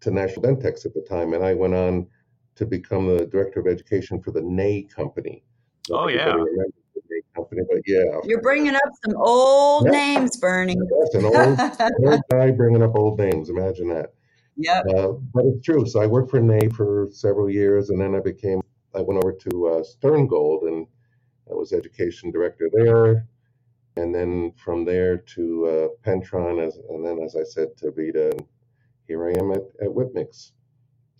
to 0.00 0.10
National 0.10 0.42
Dentex 0.42 0.86
at 0.86 0.94
the 0.94 1.02
time. 1.06 1.34
And 1.34 1.44
I 1.44 1.52
went 1.52 1.74
on 1.74 2.06
to 2.56 2.64
become 2.64 3.14
the 3.14 3.26
director 3.26 3.60
of 3.60 3.66
education 3.66 4.22
for 4.22 4.30
the 4.30 4.40
Ney 4.40 4.84
company. 4.84 5.44
Oh, 5.90 6.08
yeah. 6.08 6.28
remembers 6.30 6.72
the 6.94 7.02
Ney 7.10 7.20
company, 7.36 7.60
but 7.70 7.82
yeah, 7.86 8.04
You're 8.24 8.40
bringing 8.40 8.74
up 8.74 8.82
some 9.04 9.16
old 9.18 9.84
Yeah. 9.84 9.90
names, 9.90 10.38
Bernie. 10.38 10.76
that's 11.02 11.14
an 11.14 11.24
old, 11.26 11.36
an 11.36 11.92
old 12.06 12.20
guy 12.30 12.52
bringing 12.52 12.82
up 12.82 12.96
old 12.96 13.18
names. 13.18 13.50
Imagine 13.50 13.88
that. 13.88 14.14
Yep. 14.56 14.84
Uh, 14.96 15.08
but 15.32 15.44
it's 15.46 15.64
true. 15.64 15.86
So 15.86 16.00
I 16.00 16.06
worked 16.06 16.30
for 16.30 16.40
Ney 16.40 16.68
for 16.68 17.08
several 17.10 17.50
years, 17.50 17.90
and 17.90 18.00
then 18.00 18.14
I 18.14 18.20
became, 18.20 18.60
I 18.94 19.00
went 19.00 19.22
over 19.22 19.32
to 19.32 19.66
uh, 19.66 19.82
Sterngold, 19.82 20.68
and 20.68 20.86
I 21.50 21.54
was 21.54 21.72
education 21.72 22.30
director 22.30 22.70
there. 22.72 23.26
And 23.96 24.14
then 24.14 24.52
from 24.56 24.84
there 24.84 25.18
to 25.18 25.66
uh, 25.66 26.08
Pentron, 26.08 26.64
as, 26.64 26.78
and 26.88 27.04
then, 27.04 27.20
as 27.22 27.36
I 27.36 27.44
said, 27.44 27.76
to 27.78 27.92
Vita, 27.92 28.30
and 28.30 28.44
here 29.06 29.28
I 29.28 29.32
am 29.38 29.52
at, 29.52 29.62
at 29.82 29.92
Whip 29.92 30.10
Mix. 30.14 30.52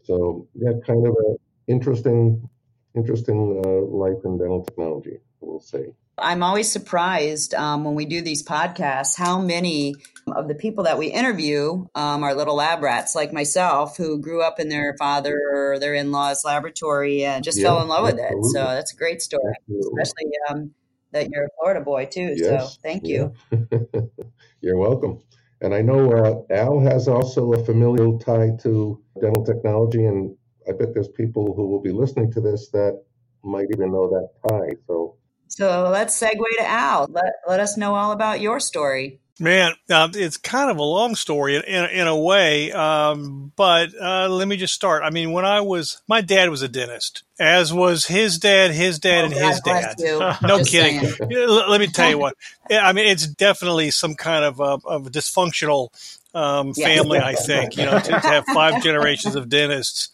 So 0.03 0.49
yeah, 0.55 0.73
kind 0.87 1.07
of 1.07 1.15
a 1.15 1.37
interesting, 1.67 2.49
interesting 2.95 3.63
uh, 3.65 3.81
life 3.95 4.25
in 4.25 4.39
dental 4.39 4.65
technology, 4.65 5.19
we'll 5.41 5.61
say. 5.61 5.87
I'm 6.19 6.43
always 6.43 6.71
surprised 6.71 7.55
um, 7.55 7.85
when 7.85 7.95
we 7.95 8.05
do 8.05 8.23
these 8.23 8.45
podcasts 8.45 9.17
how 9.17 9.41
many 9.41 9.95
of 10.37 10.49
the 10.49 10.55
people 10.55 10.85
that 10.85 10.99
we 10.99 11.07
interview 11.07 11.87
um, 11.95 12.23
are 12.25 12.35
little 12.35 12.57
lab 12.57 12.83
rats 12.83 13.15
like 13.15 13.33
myself 13.33 13.97
who 13.97 14.21
grew 14.21 14.43
up 14.43 14.61
in 14.61 14.69
their 14.69 14.97
father 14.99 15.41
or 15.53 15.79
their 15.79 15.95
in 15.95 16.13
law's 16.13 16.45
laboratory 16.45 17.25
and 17.25 17.45
just 17.45 17.59
Yeah, 17.59 17.65
fell 17.65 17.83
in 17.83 17.89
love 17.89 18.05
with 18.05 18.19
it. 18.19 18.33
So 18.53 18.63
that's 18.65 18.93
a 18.93 18.97
great 18.97 19.23
story, 19.23 19.55
Absolutely. 19.69 20.03
especially 20.03 20.31
um, 20.49 20.71
that 21.13 21.31
you're 21.31 21.45
a 21.45 21.49
Florida 21.59 21.81
boy 21.81 22.07
too. 22.07 22.35
Yes, 22.37 22.75
So 22.75 22.81
thank 22.83 23.07
you. 23.07 23.33
yeah. 23.51 23.61
You're 24.61 24.79
welcome. 24.79 25.21
And 25.61 25.75
I 25.75 25.83
know 25.83 26.13
uh, 26.13 26.55
Al 26.55 26.81
has 26.81 27.09
also 27.09 27.53
a 27.53 27.65
familial 27.65 28.19
tie 28.19 28.51
to 28.63 29.03
dental 29.21 29.45
technology, 29.45 30.05
and 30.05 30.37
I 30.69 30.73
bet 30.73 30.93
there's 30.95 31.09
people 31.09 31.55
who 31.55 31.67
will 31.69 31.81
be 31.81 31.93
listening 31.93 32.33
to 32.33 32.41
this 32.41 32.69
that 32.71 33.03
might 33.43 33.69
even 33.75 33.93
know 33.93 34.09
that 34.09 34.49
tie. 34.49 34.77
So, 34.87 35.17
so 35.49 35.89
let's 35.91 36.19
segue 36.21 36.39
to 36.59 36.67
Al. 36.67 37.07
Let, 37.11 37.33
let 37.47 37.61
us 37.61 37.77
know 37.77 37.95
all 37.95 38.13
about 38.13 38.41
your 38.41 38.59
story. 38.61 39.21
Man, 39.41 39.73
uh, 39.91 40.09
it's 40.15 40.37
kind 40.37 40.71
of 40.71 40.77
a 40.77 40.83
long 40.83 41.17
story 41.17 41.57
in, 41.57 41.63
in, 41.65 41.91
in 41.91 42.07
a 42.07 42.17
way, 42.17 42.71
um, 42.71 43.51
but 43.57 43.91
uh, 44.01 44.29
let 44.29 44.47
me 44.47 44.57
just 44.57 44.75
start. 44.75 45.03
I 45.03 45.11
mean, 45.11 45.33
when 45.33 45.45
I 45.45 45.61
was, 45.61 46.01
my 46.07 46.21
dad 46.21 46.51
was 46.51 46.63
a 46.63 46.69
dentist, 46.69 47.25
as 47.41 47.73
was 47.73 48.07
his 48.07 48.39
dad, 48.39 48.71
his 48.71 49.01
dad, 49.01 49.23
oh, 49.23 49.25
and 49.25 49.35
his 49.35 49.61
dad. 49.61 49.97
no 50.43 50.59
just 50.59 50.71
kidding. 50.71 51.01
let 51.29 51.81
me 51.81 51.89
tell 51.89 52.11
you 52.11 52.19
what. 52.19 52.37
I 52.71 52.93
mean, 52.93 53.09
it's 53.09 53.27
definitely 53.27 53.91
some 53.91 54.15
kind 54.15 54.45
of, 54.45 54.61
uh, 54.61 54.79
of 54.85 55.09
a 55.09 55.11
dysfunctional 55.11 55.89
um, 56.33 56.73
family, 56.75 57.19
I 57.19 57.35
think, 57.35 57.77
you 57.77 57.87
know, 57.87 57.99
to, 57.99 58.11
to, 58.11 58.21
have 58.21 58.45
five 58.53 58.85
generations 58.85 59.35
of 59.35 59.49
dentists. 59.49 60.11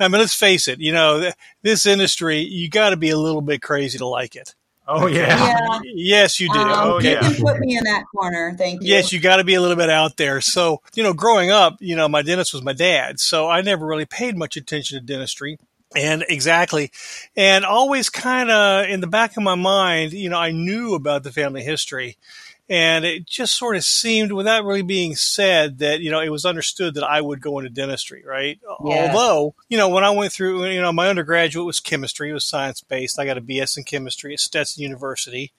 I 0.00 0.08
mean, 0.08 0.20
let's 0.20 0.34
face 0.34 0.66
it, 0.66 0.80
you 0.80 0.92
know, 0.92 1.30
this 1.62 1.86
industry, 1.86 2.40
you 2.40 2.68
got 2.68 2.90
to 2.90 2.96
be 2.96 3.10
a 3.10 3.18
little 3.18 3.40
bit 3.40 3.62
crazy 3.62 3.98
to 3.98 4.06
like 4.06 4.34
it. 4.34 4.54
Oh 4.86 5.06
yeah. 5.06 5.26
yeah. 5.28 5.80
Yes, 5.84 6.40
you 6.40 6.52
do. 6.52 6.58
Um, 6.58 6.72
oh 6.72 6.98
you 7.00 7.10
yeah. 7.10 7.28
You 7.28 7.34
can 7.34 7.44
put 7.44 7.58
me 7.58 7.76
in 7.76 7.84
that 7.84 8.04
corner. 8.14 8.54
Thank 8.56 8.82
you. 8.82 8.88
Yes, 8.88 9.12
you 9.12 9.20
got 9.20 9.36
to 9.36 9.44
be 9.44 9.54
a 9.54 9.60
little 9.60 9.76
bit 9.76 9.90
out 9.90 10.16
there. 10.16 10.40
So, 10.40 10.82
you 10.94 11.02
know, 11.02 11.14
growing 11.14 11.50
up, 11.50 11.76
you 11.80 11.96
know, 11.96 12.08
my 12.08 12.22
dentist 12.22 12.52
was 12.52 12.62
my 12.62 12.74
dad, 12.74 13.18
so 13.18 13.48
I 13.48 13.62
never 13.62 13.86
really 13.86 14.06
paid 14.06 14.36
much 14.36 14.56
attention 14.56 14.98
to 14.98 15.04
dentistry. 15.04 15.58
And 15.96 16.24
exactly. 16.28 16.90
And 17.36 17.64
always 17.64 18.10
kind 18.10 18.50
of 18.50 18.88
in 18.88 19.00
the 19.00 19.06
back 19.06 19.36
of 19.36 19.42
my 19.42 19.54
mind, 19.54 20.12
you 20.12 20.28
know, 20.28 20.38
I 20.38 20.50
knew 20.50 20.94
about 20.94 21.22
the 21.22 21.32
family 21.32 21.62
history. 21.62 22.16
And 22.66 23.04
it 23.04 23.26
just 23.26 23.58
sort 23.58 23.76
of 23.76 23.84
seemed, 23.84 24.32
without 24.32 24.64
really 24.64 24.80
being 24.80 25.16
said, 25.16 25.80
that, 25.80 26.00
you 26.00 26.10
know, 26.10 26.20
it 26.20 26.30
was 26.30 26.46
understood 26.46 26.94
that 26.94 27.04
I 27.04 27.20
would 27.20 27.42
go 27.42 27.58
into 27.58 27.68
dentistry, 27.68 28.24
right? 28.26 28.58
Yeah. 28.82 29.12
Although, 29.12 29.54
you 29.68 29.76
know, 29.76 29.90
when 29.90 30.02
I 30.02 30.10
went 30.10 30.32
through, 30.32 30.64
you 30.68 30.80
know, 30.80 30.90
my 30.90 31.08
undergraduate 31.08 31.66
was 31.66 31.78
chemistry, 31.78 32.30
it 32.30 32.32
was 32.32 32.46
science 32.46 32.80
based. 32.80 33.18
I 33.18 33.26
got 33.26 33.36
a 33.36 33.42
BS 33.42 33.76
in 33.76 33.84
chemistry 33.84 34.32
at 34.32 34.40
Stetson 34.40 34.82
University. 34.82 35.52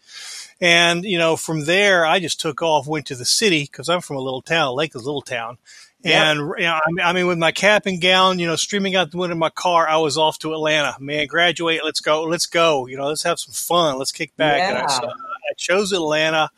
And, 0.59 1.05
you 1.05 1.19
know, 1.19 1.35
from 1.35 1.65
there, 1.65 2.07
I 2.07 2.19
just 2.19 2.41
took 2.41 2.63
off, 2.63 2.87
went 2.87 3.05
to 3.07 3.15
the 3.15 3.25
city 3.25 3.63
because 3.63 3.87
I'm 3.87 4.01
from 4.01 4.15
a 4.15 4.21
little 4.21 4.41
town, 4.41 4.75
Lake 4.75 4.95
is 4.95 5.03
a 5.03 5.05
little 5.05 5.21
town. 5.21 5.59
And 6.03 6.39
you 6.57 6.65
know, 6.65 6.79
I 7.03 7.13
mean, 7.13 7.25
with 7.25 7.39
my 7.39 7.51
cap 7.51 7.87
and 7.87 7.99
gown, 7.99 8.37
you 8.37 8.45
know, 8.45 8.55
streaming 8.55 8.95
out 8.95 9.09
the 9.09 9.17
window 9.17 9.33
of 9.33 9.39
my 9.39 9.49
car, 9.49 9.87
I 9.87 9.97
was 9.97 10.19
off 10.19 10.37
to 10.39 10.53
Atlanta. 10.53 10.95
Man, 10.99 11.25
graduate, 11.25 11.81
let's 11.83 11.99
go, 11.99 12.21
let's 12.25 12.45
go. 12.45 12.85
You 12.85 12.95
know, 12.95 13.07
let's 13.07 13.23
have 13.23 13.39
some 13.39 13.53
fun, 13.53 13.97
let's 13.97 14.11
kick 14.11 14.35
back. 14.37 14.59
Yeah. 14.59 14.69
And 14.69 14.77
I, 14.77 14.87
so 14.87 15.11
I 15.49 15.53
chose 15.57 15.91
Atlanta. 15.91 16.49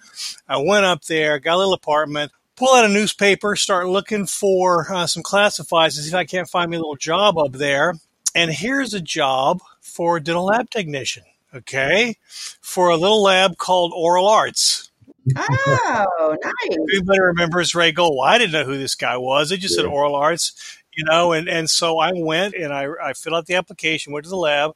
I 0.48 0.58
went 0.58 0.86
up 0.86 1.04
there, 1.06 1.40
got 1.40 1.56
a 1.56 1.58
little 1.58 1.74
apartment, 1.74 2.32
pull 2.56 2.74
out 2.74 2.86
a 2.86 2.90
newspaper, 2.90 3.56
start 3.56 3.88
looking 3.88 4.26
for 4.26 4.92
uh, 4.92 5.08
some 5.08 5.24
classifieds 5.24 5.96
to 5.96 6.02
see 6.02 6.10
if 6.10 6.16
I 6.16 6.26
can't 6.26 6.50
find 6.50 6.70
me 6.70 6.78
a 6.78 6.80
little 6.80 6.96
job 6.96 7.38
up 7.38 7.54
there. 7.54 7.96
And 8.36 8.52
here's 8.52 8.94
a 8.94 9.02
job 9.02 9.62
for 9.82 10.18
a 10.18 10.24
dental 10.24 10.46
lab 10.46 10.70
technician. 10.70 11.24
Okay, 11.56 12.18
for 12.62 12.90
a 12.90 12.98
little 12.98 13.24
lab 13.24 13.58
called 13.58 13.94
Oral 13.96 14.28
Arts. 14.28 14.92
Oh, 15.36 16.38
nice. 16.44 16.78
Everybody 16.94 17.20
remembers 17.20 17.74
Ray 17.74 17.92
Gold. 17.92 18.20
I 18.24 18.38
didn't 18.38 18.52
know 18.52 18.66
who 18.66 18.78
this 18.78 18.96
guy 18.96 19.18
was. 19.18 19.50
They 19.50 19.58
just 19.58 19.76
yeah. 19.78 19.84
said 19.84 19.92
oral 19.92 20.16
arts, 20.16 20.80
you 20.98 21.06
know, 21.06 21.32
and, 21.32 21.48
and 21.48 21.70
so 21.70 22.00
I 22.00 22.12
went 22.16 22.56
and 22.56 22.74
I, 22.74 22.88
I 23.02 23.14
filled 23.14 23.36
out 23.36 23.46
the 23.46 23.54
application, 23.54 24.12
went 24.12 24.24
to 24.24 24.32
the 24.32 24.36
lab 24.36 24.72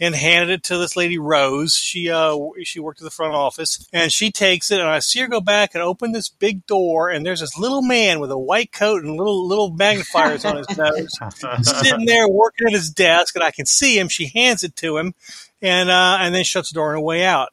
and 0.00 0.16
handed 0.16 0.50
it 0.50 0.64
to 0.64 0.78
this 0.78 0.96
lady, 0.96 1.16
Rose. 1.16 1.74
She, 1.74 2.10
uh, 2.10 2.36
she 2.64 2.80
worked 2.80 3.00
at 3.00 3.04
the 3.04 3.10
front 3.10 3.34
office 3.34 3.88
and 3.92 4.10
she 4.10 4.32
takes 4.32 4.72
it 4.72 4.80
and 4.80 4.88
I 4.88 4.98
see 4.98 5.20
her 5.20 5.28
go 5.28 5.40
back 5.40 5.74
and 5.74 5.82
open 5.82 6.10
this 6.10 6.28
big 6.28 6.66
door 6.66 7.08
and 7.08 7.24
there's 7.24 7.38
this 7.38 7.56
little 7.56 7.82
man 7.82 8.18
with 8.18 8.32
a 8.32 8.38
white 8.38 8.72
coat 8.72 9.04
and 9.04 9.16
little, 9.16 9.46
little 9.46 9.70
magnifiers 9.70 10.44
on 10.44 10.56
his 10.56 10.68
nose 10.76 11.16
sitting 11.62 12.04
there 12.04 12.28
working 12.28 12.66
at 12.66 12.72
his 12.72 12.90
desk 12.90 13.36
and 13.36 13.44
I 13.44 13.52
can 13.52 13.64
see 13.64 13.96
him. 13.96 14.08
She 14.08 14.26
hands 14.26 14.64
it 14.64 14.74
to 14.76 14.98
him 14.98 15.14
and, 15.62 15.88
uh, 15.88 16.18
and 16.20 16.34
then 16.34 16.42
shuts 16.42 16.70
the 16.70 16.74
door 16.74 16.88
on 16.88 16.94
her 16.94 17.00
way 17.00 17.24
out. 17.24 17.50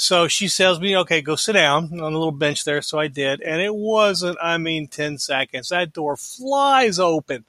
So 0.00 0.28
she 0.28 0.48
tells 0.48 0.78
me, 0.78 0.96
okay, 0.96 1.20
go 1.20 1.34
sit 1.34 1.54
down 1.54 1.86
on 2.00 2.12
the 2.12 2.18
little 2.18 2.30
bench 2.30 2.62
there. 2.62 2.82
So 2.82 3.00
I 3.00 3.08
did. 3.08 3.40
And 3.40 3.60
it 3.60 3.74
wasn't, 3.74 4.38
I 4.40 4.56
mean, 4.56 4.86
10 4.86 5.18
seconds. 5.18 5.70
That 5.70 5.92
door 5.92 6.16
flies 6.16 7.00
open. 7.00 7.44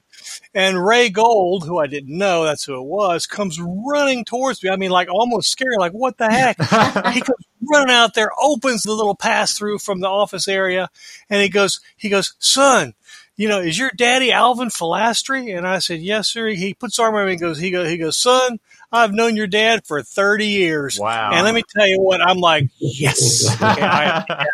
And 0.52 0.84
Ray 0.84 1.10
Gold, 1.10 1.64
who 1.64 1.78
I 1.78 1.86
didn't 1.86 2.18
know, 2.18 2.42
that's 2.42 2.64
who 2.64 2.74
it 2.74 2.84
was, 2.84 3.24
comes 3.24 3.60
running 3.60 4.24
towards 4.24 4.64
me. 4.64 4.68
I 4.68 4.74
mean, 4.74 4.90
like 4.90 5.08
almost 5.08 5.52
scared, 5.52 5.76
like, 5.78 5.92
what 5.92 6.18
the 6.18 6.28
heck? 6.28 6.56
he 7.14 7.20
comes 7.20 7.46
running 7.70 7.94
out 7.94 8.14
there, 8.14 8.30
opens 8.42 8.82
the 8.82 8.92
little 8.92 9.14
pass 9.14 9.56
through 9.56 9.78
from 9.78 10.00
the 10.00 10.08
office 10.08 10.48
area, 10.48 10.90
and 11.30 11.40
he 11.40 11.48
goes, 11.48 11.80
he 11.96 12.08
goes, 12.08 12.34
son, 12.40 12.94
you 13.36 13.48
know, 13.48 13.60
is 13.60 13.78
your 13.78 13.92
daddy 13.96 14.32
Alvin 14.32 14.68
Fillastre? 14.68 15.56
And 15.56 15.66
I 15.66 15.78
said, 15.78 16.00
yes, 16.00 16.28
sir. 16.28 16.48
He 16.48 16.74
puts 16.74 16.98
arm 16.98 17.14
around 17.14 17.26
me 17.26 17.32
and 17.32 17.40
goes, 17.40 17.58
he 17.58 17.70
goes, 17.70 17.88
he 17.88 17.96
goes, 17.96 18.18
son, 18.18 18.58
I've 18.92 19.12
known 19.12 19.36
your 19.36 19.46
dad 19.46 19.86
for 19.86 20.02
30 20.02 20.46
years. 20.46 20.98
Wow. 20.98 21.30
And 21.32 21.44
let 21.44 21.54
me 21.54 21.62
tell 21.76 21.86
you 21.86 22.00
what, 22.00 22.20
I'm 22.20 22.38
like, 22.38 22.68
yes. 22.78 23.46
Okay, 23.62 23.82
I, 23.82 24.24
okay 24.28 24.44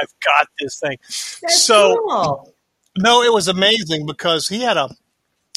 I've 0.00 0.12
got 0.24 0.48
this 0.58 0.78
thing. 0.78 0.98
That's 1.02 1.62
so, 1.62 1.96
cool. 2.08 2.54
no, 2.96 3.22
it 3.22 3.32
was 3.32 3.48
amazing 3.48 4.06
because 4.06 4.48
he 4.48 4.62
had 4.62 4.76
a, 4.76 4.90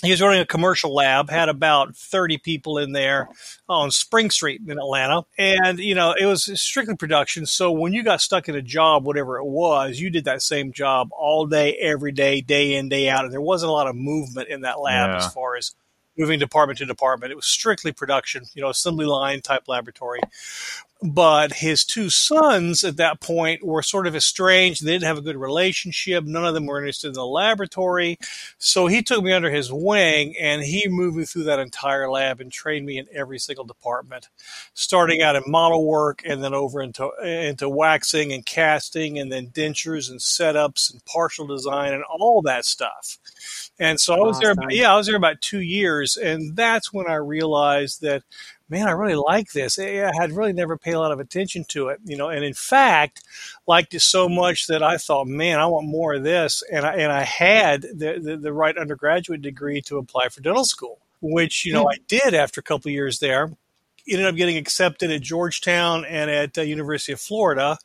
he 0.04 0.10
was 0.10 0.22
running 0.22 0.42
a 0.42 0.46
commercial 0.46 0.94
lab, 0.94 1.30
had 1.30 1.48
about 1.48 1.96
30 1.96 2.40
people 2.40 2.80
in 2.80 2.92
there 2.92 3.30
on 3.70 3.92
Spring 3.92 4.32
Street 4.32 4.62
in 4.66 4.80
Atlanta. 4.80 5.24
And, 5.38 5.80
you 5.80 5.94
know, 5.94 6.16
it 6.20 6.26
was 6.26 6.46
strictly 6.60 6.96
production. 6.96 7.46
So 7.46 7.72
when 7.72 7.94
you 7.94 8.04
got 8.04 8.22
stuck 8.22 8.50
in 8.50 8.56
a 8.56 8.64
job, 8.64 9.06
whatever 9.06 9.38
it 9.38 9.46
was, 9.46 10.00
you 10.00 10.10
did 10.10 10.26
that 10.26 10.42
same 10.42 10.72
job 10.72 11.10
all 11.12 11.46
day, 11.46 11.76
every 11.76 12.12
day, 12.12 12.42
day 12.42 12.74
in, 12.74 12.90
day 12.90 13.10
out. 13.10 13.26
And 13.26 13.34
there 13.34 13.42
wasn't 13.42 13.70
a 13.70 13.74
lot 13.74 13.88
of 13.88 13.96
movement 13.96 14.50
in 14.50 14.62
that 14.62 14.80
lab 14.80 15.12
yeah. 15.12 15.18
as 15.18 15.32
far 15.32 15.56
as 15.56 15.76
moving 16.18 16.40
department 16.40 16.80
to 16.80 16.86
department. 16.86 17.32
It 17.32 17.36
was 17.36 17.46
strictly 17.46 17.92
production, 17.92 18.44
you 18.54 18.62
know, 18.62 18.70
assembly 18.70 19.06
line 19.06 19.42
type 19.42 19.64
laboratory. 19.68 20.20
But 21.04 21.54
his 21.54 21.84
two 21.84 22.12
sons 22.12 22.84
at 22.84 22.98
that 22.98 23.22
point 23.22 23.66
were 23.66 23.82
sort 23.82 24.06
of 24.06 24.16
estranged. 24.16 24.86
They 24.86 24.92
didn't 24.92 25.08
have 25.08 25.18
a 25.18 25.22
good 25.22 25.36
relationship. 25.36 26.26
None 26.26 26.46
of 26.46 26.54
them 26.54 26.68
were 26.68 26.78
interested 26.78 27.08
in 27.08 27.14
the 27.14 27.26
laboratory. 27.26 28.20
So 28.60 28.86
he 28.86 29.02
took 29.02 29.24
me 29.24 29.34
under 29.34 29.50
his 29.50 29.72
wing 29.74 30.36
and 30.40 30.62
he 30.62 30.88
moved 30.88 31.18
me 31.18 31.26
through 31.26 31.46
that 31.46 31.58
entire 31.58 32.08
lab 32.08 32.40
and 32.40 32.52
trained 32.52 32.86
me 32.86 33.00
in 33.00 33.08
every 33.12 33.40
single 33.40 33.66
department, 33.66 34.30
starting 34.76 35.24
out 35.24 35.36
in 35.36 35.42
model 35.48 35.88
work 35.88 36.22
and 36.24 36.44
then 36.44 36.54
over 36.54 36.84
into, 36.84 37.10
into 37.24 37.68
waxing 37.68 38.32
and 38.32 38.46
casting 38.46 39.18
and 39.18 39.32
then 39.32 39.48
dentures 39.48 40.12
and 40.12 40.20
setups 40.20 40.94
and 40.94 41.04
partial 41.06 41.48
design 41.48 41.94
and 41.94 42.04
all 42.04 42.44
that 42.44 42.64
stuff. 42.64 43.18
And 43.80 44.00
so 44.00 44.14
I 44.14 44.20
was 44.20 44.38
awesome. 44.38 44.56
there. 44.56 44.70
Yeah, 44.70 44.94
I 44.94 44.98
was 44.98 45.08
there 45.08 45.16
about 45.16 45.42
two 45.42 45.62
years, 45.62 46.16
and 46.16 46.56
that's 46.56 46.94
when 46.94 47.10
I 47.10 47.16
realized 47.16 48.02
that, 48.02 48.22
man, 48.72 48.88
I 48.88 48.92
really 48.92 49.16
like 49.16 49.52
this. 49.52 49.78
I 49.78 50.12
had 50.18 50.32
really 50.32 50.54
never 50.54 50.78
paid 50.78 50.94
a 50.94 51.00
lot 51.00 51.12
of 51.12 51.20
attention 51.20 51.66
to 51.70 51.90
it, 51.90 52.00
you 52.06 52.16
know. 52.16 52.30
And 52.30 52.44
in 52.44 52.54
fact, 52.54 53.22
liked 53.68 53.94
it 53.94 54.00
so 54.00 54.30
much 54.30 54.68
that 54.68 54.82
I 54.82 54.98
thought, 54.98 55.28
man, 55.28 55.60
I 55.60 55.66
want 55.66 55.88
more 55.88 56.14
of 56.14 56.24
this. 56.24 56.64
And 56.72 56.86
I 56.86 56.94
and 56.94 57.12
I 57.12 57.24
had 57.24 57.82
the 57.82 58.20
the, 58.20 58.38
the 58.38 58.54
right 58.54 58.78
undergraduate 58.78 59.42
degree 59.42 59.82
to 59.82 59.98
apply 59.98 60.30
for 60.30 60.42
dental 60.42 60.64
school, 60.64 61.00
which 61.22 61.66
you 61.66 61.74
know 61.74 61.86
mm. 61.86 61.94
I 61.94 61.98
did 62.08 62.34
after 62.34 62.62
a 62.62 62.64
couple 62.64 62.90
years 62.90 63.20
there. 63.20 63.52
Ended 64.10 64.26
up 64.26 64.36
getting 64.36 64.58
accepted 64.58 65.12
at 65.12 65.22
Georgetown 65.22 66.06
and 66.06 66.32
at 66.32 66.58
uh, 66.58 66.62
University 66.62 67.14
of 67.14 67.20
Florida. 67.20 67.78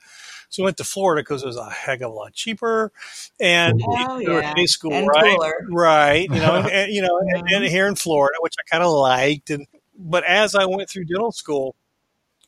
So 0.49 0.63
we 0.63 0.65
went 0.65 0.79
to 0.79 0.85
Florida 0.85 1.21
because 1.21 1.43
it 1.43 1.47
was 1.47 1.59
a 1.59 1.69
heck 1.69 2.01
of 2.01 2.13
a 2.13 2.15
lot 2.15 2.33
cheaper, 2.33 2.93
and 3.39 3.83
oh, 3.85 4.19
you 4.19 4.29
know, 4.29 4.39
yeah. 4.39 4.55
day 4.55 4.67
school, 4.67 4.93
and 4.93 5.09
right? 5.09 5.37
Cooler. 5.37 5.67
Right. 5.69 6.23
You 6.23 6.41
know, 6.41 6.55
and, 6.55 6.67
and 6.73 6.93
you 6.93 7.03
know, 7.03 7.19
and, 7.19 7.49
and, 7.51 7.65
here 7.65 7.89
in 7.89 7.97
Florida, 7.97 8.37
which 8.41 8.55
I 8.59 8.63
kind 8.71 8.85
of 8.85 8.93
liked, 8.93 9.51
and 9.51 9.67
but 9.99 10.25
as 10.25 10.55
I 10.55 10.67
went 10.67 10.89
through 10.89 11.05
dental 11.05 11.33
school, 11.33 11.75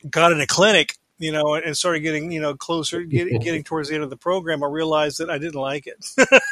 got 0.09 0.31
in 0.31 0.39
a 0.41 0.47
clinic, 0.47 0.95
you 1.17 1.31
know, 1.31 1.55
and 1.55 1.77
started 1.77 2.01
getting 2.01 2.31
you 2.31 2.41
know 2.41 2.55
closer, 2.55 3.03
getting 3.03 3.39
getting 3.39 3.63
towards 3.63 3.89
the 3.89 3.95
end 3.95 4.03
of 4.03 4.09
the 4.09 4.17
program, 4.17 4.63
I 4.63 4.67
realized 4.67 5.19
that 5.19 5.29
I 5.29 5.37
didn't 5.37 5.59
like 5.59 5.87
it. 5.87 6.05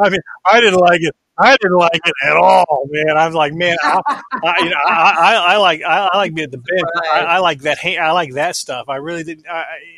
I 0.00 0.08
mean, 0.08 0.20
I 0.46 0.60
didn't 0.60 0.80
like 0.80 1.02
it. 1.02 1.14
I 1.36 1.56
didn't 1.56 1.76
like 1.78 2.00
it 2.04 2.14
at 2.22 2.36
all, 2.36 2.86
man. 2.90 3.16
I 3.16 3.26
was 3.26 3.34
like, 3.34 3.54
man, 3.54 3.76
I, 3.82 4.00
I, 4.06 4.54
you 4.62 4.68
know, 4.68 4.76
I, 4.76 5.14
I, 5.18 5.34
I 5.34 5.56
like 5.56 5.82
I, 5.82 6.16
like 6.16 6.34
being 6.34 6.44
at 6.44 6.50
the 6.50 6.58
bench. 6.58 6.88
Right. 7.12 7.24
I, 7.24 7.38
like 7.38 7.60
that. 7.62 7.78
I 7.82 8.10
like 8.12 8.34
that 8.34 8.56
stuff. 8.56 8.90
I 8.90 8.96
really 8.96 9.24
didn't. 9.24 9.46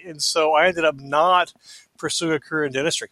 and 0.07 0.23
so 0.23 0.52
I 0.52 0.69
ended 0.69 0.85
up 0.85 1.00
not 1.00 1.52
pursuing 1.99 2.35
a 2.35 2.41
career 2.41 2.67
in 2.67 2.73
dentistry. 2.73 3.09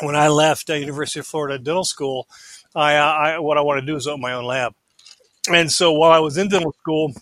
When 0.00 0.14
I 0.14 0.28
left 0.28 0.68
uh, 0.68 0.74
University 0.74 1.20
of 1.20 1.26
Florida 1.26 1.58
Dental 1.58 1.84
School, 1.84 2.28
I, 2.74 2.96
I 2.96 3.38
what 3.38 3.56
I 3.56 3.62
want 3.62 3.80
to 3.80 3.86
do 3.86 3.96
is 3.96 4.06
open 4.06 4.20
my 4.20 4.34
own 4.34 4.44
lab. 4.44 4.74
And 5.48 5.70
so 5.70 5.92
while 5.92 6.12
I 6.12 6.18
was 6.18 6.36
in 6.36 6.48
dental 6.48 6.72
school, 6.80 7.12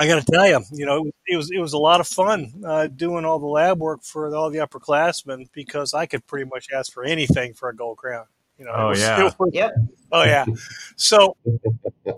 I 0.00 0.06
got 0.06 0.24
to 0.24 0.32
tell 0.32 0.46
you, 0.46 0.60
you 0.72 0.86
know, 0.86 1.10
it 1.26 1.36
was 1.36 1.50
it 1.50 1.58
was 1.58 1.72
a 1.72 1.78
lot 1.78 2.00
of 2.00 2.06
fun 2.06 2.52
uh, 2.64 2.86
doing 2.86 3.24
all 3.24 3.38
the 3.38 3.46
lab 3.46 3.80
work 3.80 4.02
for 4.04 4.32
all 4.34 4.48
the 4.48 4.58
upperclassmen 4.58 5.48
because 5.52 5.92
I 5.92 6.06
could 6.06 6.26
pretty 6.26 6.48
much 6.48 6.68
ask 6.72 6.92
for 6.92 7.04
anything 7.04 7.54
for 7.54 7.68
a 7.68 7.74
gold 7.74 7.98
crown. 7.98 8.26
You 8.58 8.66
know, 8.66 8.72
oh 8.74 8.88
was, 8.90 9.00
yeah, 9.02 9.30
was, 9.38 9.50
yep. 9.52 9.72
Oh 10.10 10.24
yeah. 10.24 10.46
So 10.96 11.36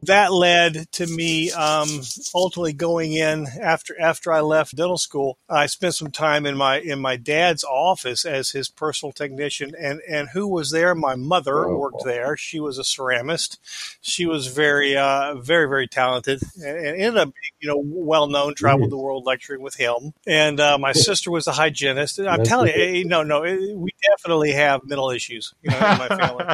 that 0.03 0.33
led 0.33 0.91
to 0.93 1.07
me 1.07 1.51
um, 1.53 1.89
ultimately 2.35 2.73
going 2.73 3.13
in 3.13 3.47
after 3.61 4.01
after 4.01 4.33
I 4.33 4.41
left 4.41 4.77
dental 4.77 4.97
school. 4.99 5.39
I 5.49 5.67
spent 5.67 5.95
some 5.95 6.11
time 6.11 6.47
in 6.47 6.57
my 6.57 6.79
in 6.79 7.01
my 7.01 7.17
dad's 7.17 7.65
office 7.65 8.25
as 8.25 8.51
his 8.51 8.69
personal 8.69 9.13
technician, 9.13 9.73
and 9.79 10.01
and 10.09 10.29
who 10.31 10.47
was 10.47 10.71
there? 10.71 10.95
My 10.95 11.17
mother 11.17 11.67
Oh. 11.69 11.77
worked 11.79 12.05
there. 12.05 12.37
She 12.37 12.61
was 12.61 12.79
a 12.79 12.83
ceramist. 12.83 13.59
She 14.01 14.25
was 14.27 14.47
very 14.47 14.97
uh, 14.97 15.35
very 15.35 15.69
very 15.69 15.89
talented, 15.89 16.41
and, 16.57 16.77
and 16.79 16.87
ended 17.03 17.17
up 17.19 17.29
being 17.29 17.53
you 17.61 17.69
know 17.69 17.83
well 17.85 18.29
known. 18.29 18.55
Traveled 18.55 18.91
the 18.91 18.99
world 18.99 19.27
lecturing 19.27 19.63
with 19.63 19.75
him, 19.75 20.15
and 20.27 20.61
uh, 20.61 20.79
my 20.79 20.93
sister 20.93 21.31
was 21.31 21.47
a 21.47 21.53
hygienist. 21.53 22.19
I'm 22.21 22.45
telling 22.45 22.69
you, 22.69 22.83
eh, 22.83 23.03
no 23.05 23.23
no, 23.23 23.43
eh, 23.43 23.75
we 23.75 23.91
definitely 24.17 24.53
have 24.53 24.83
mental 24.85 25.11
issues, 25.11 25.53
you 25.63 25.71
know, 25.71 25.77
in 25.79 25.99
my 25.99 26.09
family. 26.09 26.45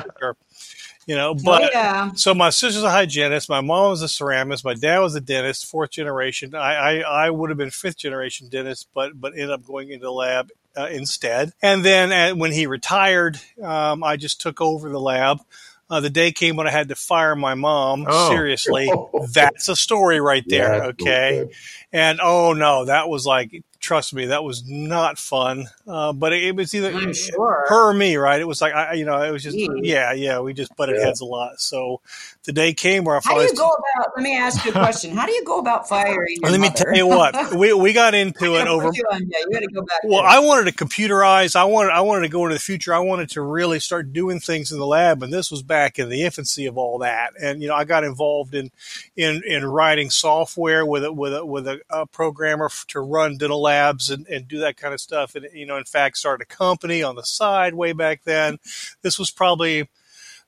For 1.07 1.13
sure. 1.13 1.15
You 1.15 1.17
know, 1.17 1.31
oh, 1.31 1.35
but 1.45 1.71
yeah. 1.73 2.13
so 2.15 2.35
my 2.35 2.51
sister's 2.51 2.83
a 2.83 2.91
hygienist. 2.91 3.49
My 3.49 3.61
mom 3.61 3.91
was 3.91 4.03
a 4.03 4.07
ceramist. 4.07 4.65
My 4.65 4.75
dad 4.75 4.99
was 4.99 5.15
a 5.15 5.21
dentist, 5.21 5.67
fourth 5.67 5.91
generation. 5.91 6.55
I, 6.55 6.75
I, 6.75 7.27
I 7.27 7.31
would 7.31 7.51
have 7.51 7.59
been 7.59 7.71
fifth 7.71 7.99
generation 7.99 8.49
dentist, 8.49 8.89
but 8.95 9.19
but 9.21 9.33
ended 9.33 9.51
up 9.51 9.65
going 9.65 9.91
into 9.91 10.05
the 10.05 10.13
lab 10.13 10.51
uh, 10.77 10.89
instead. 10.91 11.53
And 11.63 11.85
then 11.85 12.13
uh, 12.13 12.37
when 12.37 12.53
he 12.53 12.67
retired, 12.67 13.41
um, 13.63 14.03
I 14.05 14.17
just 14.17 14.41
took 14.41 14.61
over 14.61 14.89
the 14.89 15.01
lab. 15.01 15.41
Uh, 15.89 16.01
the 16.01 16.11
day 16.11 16.33
came 16.33 16.57
when 16.57 16.67
I 16.67 16.73
had 16.73 16.89
to 16.89 16.97
fire 16.97 17.37
my 17.37 17.55
mom. 17.55 18.07
Oh. 18.09 18.29
Seriously, 18.31 18.91
that's 19.33 19.69
a 19.69 19.77
story 19.77 20.21
right 20.21 20.45
there. 20.47 20.73
Yeah, 20.73 20.79
that's 20.79 21.03
okay. 21.03 21.49
Good. 21.97 22.00
And 22.00 22.21
oh 22.23 22.53
no, 22.53 22.85
that 22.87 23.09
was 23.09 23.26
like, 23.26 23.62
trust 23.79 24.12
me, 24.15 24.26
that 24.26 24.43
was 24.43 24.65
not 24.69 25.17
fun. 25.19 25.67
Uh, 25.87 26.12
but 26.12 26.33
it, 26.33 26.43
it 26.45 26.57
was 26.57 26.75
either 26.75 26.93
I'm 26.93 27.12
sure. 27.15 27.65
her 27.69 27.91
or 27.91 27.95
me, 27.95 28.17
right? 28.17 28.41
It 28.41 28.47
was 28.47 28.61
like, 28.61 28.75
I, 28.75 28.95
you 28.95 29.05
know, 29.05 29.23
it 29.23 29.31
was 29.31 29.43
just, 29.45 29.57
Gee. 29.57 29.69
yeah, 29.83 30.12
yeah, 30.12 30.41
we 30.41 30.55
just 30.55 30.75
butted 30.76 30.97
Yeah. 30.99 31.07
heads 31.07 31.21
a 31.21 31.25
lot. 31.25 31.61
So 31.61 32.00
the 32.45 32.53
day 32.53 32.73
came 32.75 33.05
where 33.05 33.17
I 33.17 33.21
How 33.25 33.35
do 33.37 33.43
you 33.43 33.55
go 33.55 33.69
about? 33.69 34.12
Let 34.17 34.23
me 34.23 34.37
ask 34.37 34.65
you 34.65 34.73
a 34.73 34.75
question. 34.75 35.15
How 35.17 35.26
do 35.26 35.33
you 35.33 35.45
go 35.45 35.59
about 35.59 35.88
firing? 35.88 36.37
Your 36.43 36.50
let 36.50 36.61
me 36.61 36.71
tell 36.71 36.95
you 36.95 37.07
what, 37.07 37.55
we, 37.55 37.73
we 37.75 37.93
got 37.93 38.15
into 38.15 38.57
it 38.57 38.67
over. 38.67 38.91
you 38.93 39.05
on- 39.12 39.23
yeah, 39.29 39.38
you 39.41 39.50
got 39.53 39.61
to 39.61 39.69
go 39.69 39.83
back. 39.83 40.00
Well, 40.05 40.23
there. 40.23 40.31
I 40.31 40.38
wanted 40.41 40.76
to 40.76 40.85
computerize. 40.85 41.55
I 41.55 41.65
wanted 41.65 41.91
I 41.93 42.00
wanted 42.00 42.23
to 42.23 42.29
go 42.29 42.43
into 42.45 42.55
the 42.55 42.61
future. 42.61 42.93
I 42.93 42.99
wanted 42.99 43.31
to 43.31 43.41
really 43.43 43.79
start 43.79 44.12
doing 44.12 44.41
things 44.41 44.73
in 44.73 44.79
the 44.79 44.87
lab, 44.87 45.23
and 45.23 45.33
this 45.33 45.50
was 45.50 45.62
back 45.62 45.99
in 45.99 46.09
the 46.09 46.23
infancy 46.23 46.67
of 46.67 46.76
all 46.76 46.99
that. 46.99 47.33
And 47.41 47.62
you 47.62 47.69
know, 47.69 47.75
I 47.75 47.85
got 47.85 48.05
involved 48.05 48.55
in 48.55 48.71
in, 49.17 49.43
in 49.47 49.65
writing 49.65 50.11
software 50.11 50.85
with 50.85 51.05
a, 51.05 51.12
with 51.12 51.35
a, 51.35 51.45
with 51.45 51.67
a, 51.69 51.81
a 51.90 52.07
programmer 52.07 52.71
to 52.88 53.00
run 53.00 53.37
dental 53.37 53.62
labs 53.62 54.11
and, 54.11 54.26
and 54.26 54.49
do 54.49 54.59
that 54.61 54.76
kind 54.76 54.95
of 54.95 55.00
stuff. 55.00 55.35
And 55.35 55.47
you 55.52 55.66
know, 55.66 55.76
in 55.76 55.85
fact, 55.85 56.19
started 56.19 56.43
a 56.43 56.47
company 56.47 57.02
on 57.02 57.16
the 57.16 57.23
side 57.23 57.75
way 57.75 57.93
back 57.93 58.23
then. 58.25 58.59
This 59.02 59.19
was 59.19 59.31
probably 59.31 59.88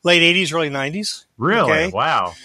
late 0.03 0.23
'80s, 0.23 0.53
early 0.53 0.71
'90s. 0.71 1.27
Really? 1.37 1.71
Okay. 1.71 1.91
Wow. 1.91 2.35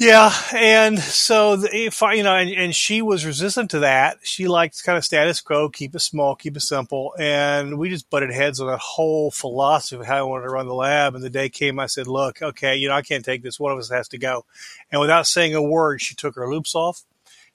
Yeah, 0.00 0.32
and 0.54 0.96
so 0.96 1.56
the, 1.56 1.74
if 1.74 2.04
I, 2.04 2.12
you 2.12 2.22
know, 2.22 2.36
and, 2.36 2.48
and 2.50 2.72
she 2.72 3.02
was 3.02 3.26
resistant 3.26 3.72
to 3.72 3.80
that. 3.80 4.18
She 4.22 4.46
liked 4.46 4.84
kind 4.84 4.96
of 4.96 5.04
status 5.04 5.40
quo, 5.40 5.68
keep 5.68 5.92
it 5.92 5.98
small, 5.98 6.36
keep 6.36 6.56
it 6.56 6.60
simple, 6.60 7.14
and 7.18 7.76
we 7.78 7.88
just 7.88 8.08
butted 8.08 8.30
heads 8.30 8.60
on 8.60 8.68
that 8.68 8.78
whole 8.78 9.32
philosophy 9.32 10.00
of 10.00 10.06
how 10.06 10.18
I 10.18 10.22
wanted 10.22 10.44
to 10.44 10.50
run 10.50 10.68
the 10.68 10.74
lab. 10.74 11.16
And 11.16 11.24
the 11.24 11.30
day 11.30 11.48
came, 11.48 11.80
I 11.80 11.86
said, 11.86 12.06
"Look, 12.06 12.40
okay, 12.40 12.76
you 12.76 12.86
know, 12.86 12.94
I 12.94 13.02
can't 13.02 13.24
take 13.24 13.42
this. 13.42 13.58
One 13.58 13.72
of 13.72 13.78
us 13.78 13.90
has 13.90 14.06
to 14.08 14.18
go." 14.18 14.44
And 14.92 15.00
without 15.00 15.26
saying 15.26 15.56
a 15.56 15.62
word, 15.62 16.00
she 16.00 16.14
took 16.14 16.36
her 16.36 16.48
loupes 16.48 16.76
off. 16.76 17.02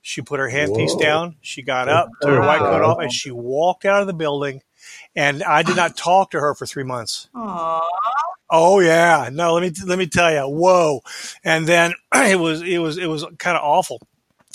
She 0.05 0.22
put 0.22 0.39
her 0.41 0.50
handpiece 0.50 0.91
Whoa. 0.95 1.00
down. 1.00 1.36
She 1.41 1.62
got 1.62 1.88
up, 1.88 2.10
took 2.22 2.29
her 2.31 2.41
white 2.41 2.60
coat 2.60 2.81
off, 2.81 3.00
and 3.00 3.12
she 3.12 3.31
walked 3.31 3.86
out 3.86 4.01
of 4.01 4.07
the 4.07 4.13
building. 4.13 4.62
And 5.15 5.41
I 5.43 5.63
did 5.63 5.77
not 5.77 5.95
talk 5.95 6.31
to 6.31 6.39
her 6.41 6.53
for 6.53 6.65
three 6.65 6.83
months. 6.83 7.29
Aw. 7.33 7.81
Oh 8.50 8.79
yeah, 8.81 9.29
no. 9.31 9.53
Let 9.53 9.63
me 9.63 9.72
let 9.88 9.98
me 9.98 10.05
tell 10.05 10.31
you, 10.31 10.41
whoa! 10.41 11.01
And 11.43 11.65
then 11.65 11.93
it 12.13 12.38
was 12.38 12.62
it 12.62 12.79
was 12.79 12.98
it 12.98 13.07
was 13.07 13.25
kind 13.39 13.55
of 13.55 13.63
awful, 13.63 14.01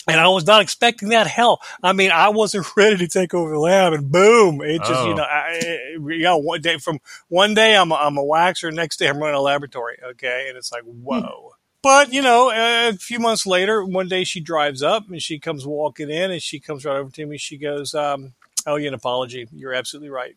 and 0.06 0.20
I 0.20 0.28
was 0.28 0.46
not 0.46 0.60
expecting 0.60 1.08
that. 1.08 1.26
Hell, 1.26 1.60
I 1.82 1.94
mean, 1.94 2.10
I 2.10 2.28
wasn't 2.28 2.66
ready 2.76 2.98
to 2.98 3.08
take 3.08 3.32
over 3.32 3.50
the 3.50 3.58
lab, 3.58 3.94
and 3.94 4.12
boom! 4.12 4.60
It 4.60 4.80
just 4.80 4.92
Oh. 4.92 5.08
you 5.08 5.14
know, 5.14 5.22
I, 5.22 5.60
I- 5.62 6.12
you 6.14 6.22
know, 6.24 6.36
one 6.36 6.60
day 6.60 6.76
from 6.76 6.98
one 7.28 7.54
day 7.54 7.74
I'm 7.74 7.90
a, 7.90 7.94
I'm 7.94 8.18
a 8.18 8.22
waxer, 8.22 8.72
next 8.72 8.98
day 8.98 9.08
I'm 9.08 9.18
running 9.18 9.36
a 9.36 9.40
laboratory. 9.40 9.96
Okay, 10.10 10.46
and 10.48 10.58
it's 10.58 10.70
like 10.70 10.82
hmm. 10.82 10.90
whoa. 11.02 11.52
But 11.88 12.12
you 12.12 12.20
know, 12.20 12.50
a 12.50 12.92
few 12.92 13.18
months 13.18 13.46
later, 13.46 13.82
one 13.82 14.08
day 14.08 14.22
she 14.22 14.40
drives 14.40 14.82
up 14.82 15.08
and 15.08 15.22
she 15.22 15.38
comes 15.38 15.66
walking 15.66 16.10
in, 16.10 16.30
and 16.30 16.42
she 16.42 16.60
comes 16.60 16.84
right 16.84 16.98
over 16.98 17.08
to 17.08 17.24
me. 17.24 17.38
She 17.38 17.56
goes, 17.56 17.94
um, 17.94 18.34
"Oh, 18.66 18.76
you 18.76 18.88
an 18.88 18.92
apology? 18.92 19.48
You're 19.52 19.72
absolutely 19.72 20.10
right." 20.10 20.36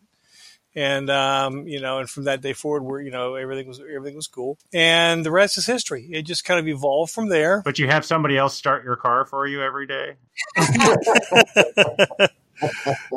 and 0.74 1.10
um, 1.10 1.66
you 1.66 1.78
know, 1.78 1.98
and 1.98 2.08
from 2.08 2.24
that 2.24 2.40
day 2.40 2.54
forward, 2.54 2.84
where 2.84 3.02
you 3.02 3.10
know 3.10 3.34
everything 3.34 3.68
was 3.68 3.80
everything 3.80 4.16
was 4.16 4.28
cool, 4.28 4.56
and 4.72 5.26
the 5.26 5.30
rest 5.30 5.58
is 5.58 5.66
history. 5.66 6.08
It 6.10 6.22
just 6.22 6.46
kind 6.46 6.58
of 6.58 6.66
evolved 6.66 7.12
from 7.12 7.28
there. 7.28 7.60
But 7.62 7.78
you 7.78 7.86
have 7.86 8.06
somebody 8.06 8.38
else 8.38 8.54
start 8.54 8.82
your 8.82 8.96
car 8.96 9.26
for 9.26 9.46
you 9.46 9.60
every 9.60 9.86
day? 9.86 10.14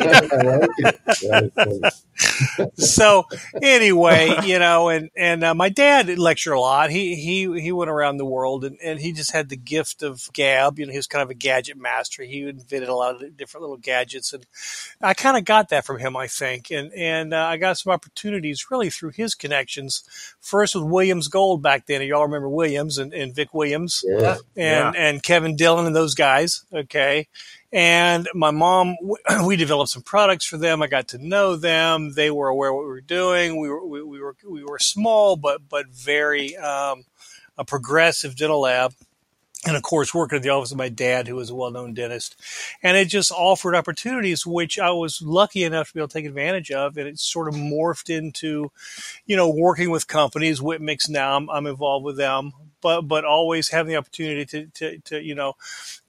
I 2.24 2.32
like 2.32 2.40
it. 2.40 2.56
That 2.56 2.72
is 2.76 2.92
funny. 2.94 3.04
so 3.04 3.24
anyway, 3.62 4.34
you 4.44 4.58
know, 4.58 4.88
and 4.88 5.10
and 5.16 5.44
uh, 5.44 5.54
my 5.54 5.68
dad 5.68 6.08
lectured 6.18 6.54
a 6.54 6.60
lot. 6.60 6.90
He 6.90 7.14
he 7.14 7.60
he 7.60 7.72
went 7.72 7.90
around 7.90 8.16
the 8.16 8.24
world, 8.24 8.64
and, 8.64 8.78
and 8.82 9.00
he 9.00 9.12
just 9.12 9.32
had 9.32 9.48
the 9.48 9.56
gift 9.56 10.02
of 10.02 10.28
gab. 10.32 10.78
You 10.78 10.86
know, 10.86 10.92
he 10.92 10.98
was 10.98 11.06
kind 11.06 11.22
of 11.22 11.30
a 11.30 11.34
gadget 11.34 11.76
master. 11.76 12.22
He 12.22 12.42
invented 12.42 12.88
a 12.88 12.94
lot 12.94 13.22
of 13.22 13.36
different 13.36 13.62
little 13.62 13.76
gadgets, 13.76 14.32
and 14.32 14.46
I 15.00 15.14
kind 15.14 15.36
of 15.36 15.44
got 15.44 15.68
that 15.70 15.84
from 15.84 15.98
him, 15.98 16.16
I 16.16 16.26
think. 16.26 16.70
And 16.70 16.92
and 16.92 17.34
uh, 17.34 17.44
I 17.44 17.56
got 17.56 17.78
some 17.78 17.92
opportunities 17.92 18.70
really 18.70 18.90
through 18.90 19.10
his 19.10 19.34
connections. 19.34 20.04
First 20.40 20.74
with 20.74 20.84
Williams 20.84 21.28
Gold 21.28 21.62
back 21.62 21.86
then. 21.86 22.02
Y'all 22.02 22.22
remember 22.24 22.48
Williams 22.48 22.98
and, 22.98 23.12
and 23.12 23.34
Vic 23.34 23.54
Williams. 23.54 24.04
Yeah. 24.06 24.38
and 24.56 24.96
and 24.96 25.22
Kevin 25.22 25.56
Dillon 25.56 25.86
and 25.86 25.96
those 25.96 26.14
guys. 26.14 26.64
Okay. 26.72 27.28
And 27.74 28.28
my 28.34 28.52
mom, 28.52 28.96
we 29.44 29.56
developed 29.56 29.90
some 29.90 30.02
products 30.02 30.46
for 30.46 30.56
them. 30.56 30.80
I 30.80 30.86
got 30.86 31.08
to 31.08 31.18
know 31.18 31.56
them. 31.56 32.12
They 32.14 32.30
were 32.30 32.48
aware 32.48 32.72
what 32.72 32.84
we 32.84 32.88
were 32.88 33.00
doing. 33.00 33.60
We 33.60 33.68
were 33.68 33.84
we, 33.84 34.02
we 34.02 34.20
were 34.20 34.36
we 34.48 34.64
were 34.64 34.78
small, 34.78 35.34
but 35.34 35.68
but 35.68 35.88
very 35.88 36.56
um, 36.56 37.02
a 37.58 37.64
progressive 37.64 38.36
dental 38.36 38.60
lab. 38.60 38.94
And 39.66 39.76
of 39.76 39.82
course, 39.82 40.14
working 40.14 40.36
at 40.36 40.42
the 40.42 40.50
office 40.50 40.72
of 40.72 40.78
my 40.78 40.90
dad, 40.90 41.26
who 41.26 41.36
was 41.36 41.48
a 41.48 41.54
well-known 41.54 41.94
dentist, 41.94 42.36
and 42.82 42.98
it 42.98 43.08
just 43.08 43.32
offered 43.32 43.74
opportunities 43.74 44.46
which 44.46 44.78
I 44.78 44.90
was 44.90 45.22
lucky 45.22 45.64
enough 45.64 45.88
to 45.88 45.94
be 45.94 46.00
able 46.00 46.08
to 46.08 46.12
take 46.12 46.26
advantage 46.26 46.70
of. 46.70 46.98
And 46.98 47.08
it 47.08 47.18
sort 47.18 47.48
of 47.48 47.54
morphed 47.54 48.14
into, 48.14 48.70
you 49.26 49.36
know, 49.36 49.48
working 49.48 49.90
with 49.90 50.06
companies. 50.06 50.60
Whip 50.60 50.82
Mix 50.82 51.08
now, 51.08 51.36
I'm, 51.36 51.48
I'm 51.48 51.66
involved 51.66 52.04
with 52.04 52.18
them, 52.18 52.52
but 52.84 53.00
but 53.02 53.24
always 53.24 53.70
having 53.70 53.90
the 53.90 53.96
opportunity 53.96 54.44
to, 54.44 54.66
to 54.66 54.98
to 54.98 55.20
you 55.20 55.34
know 55.34 55.54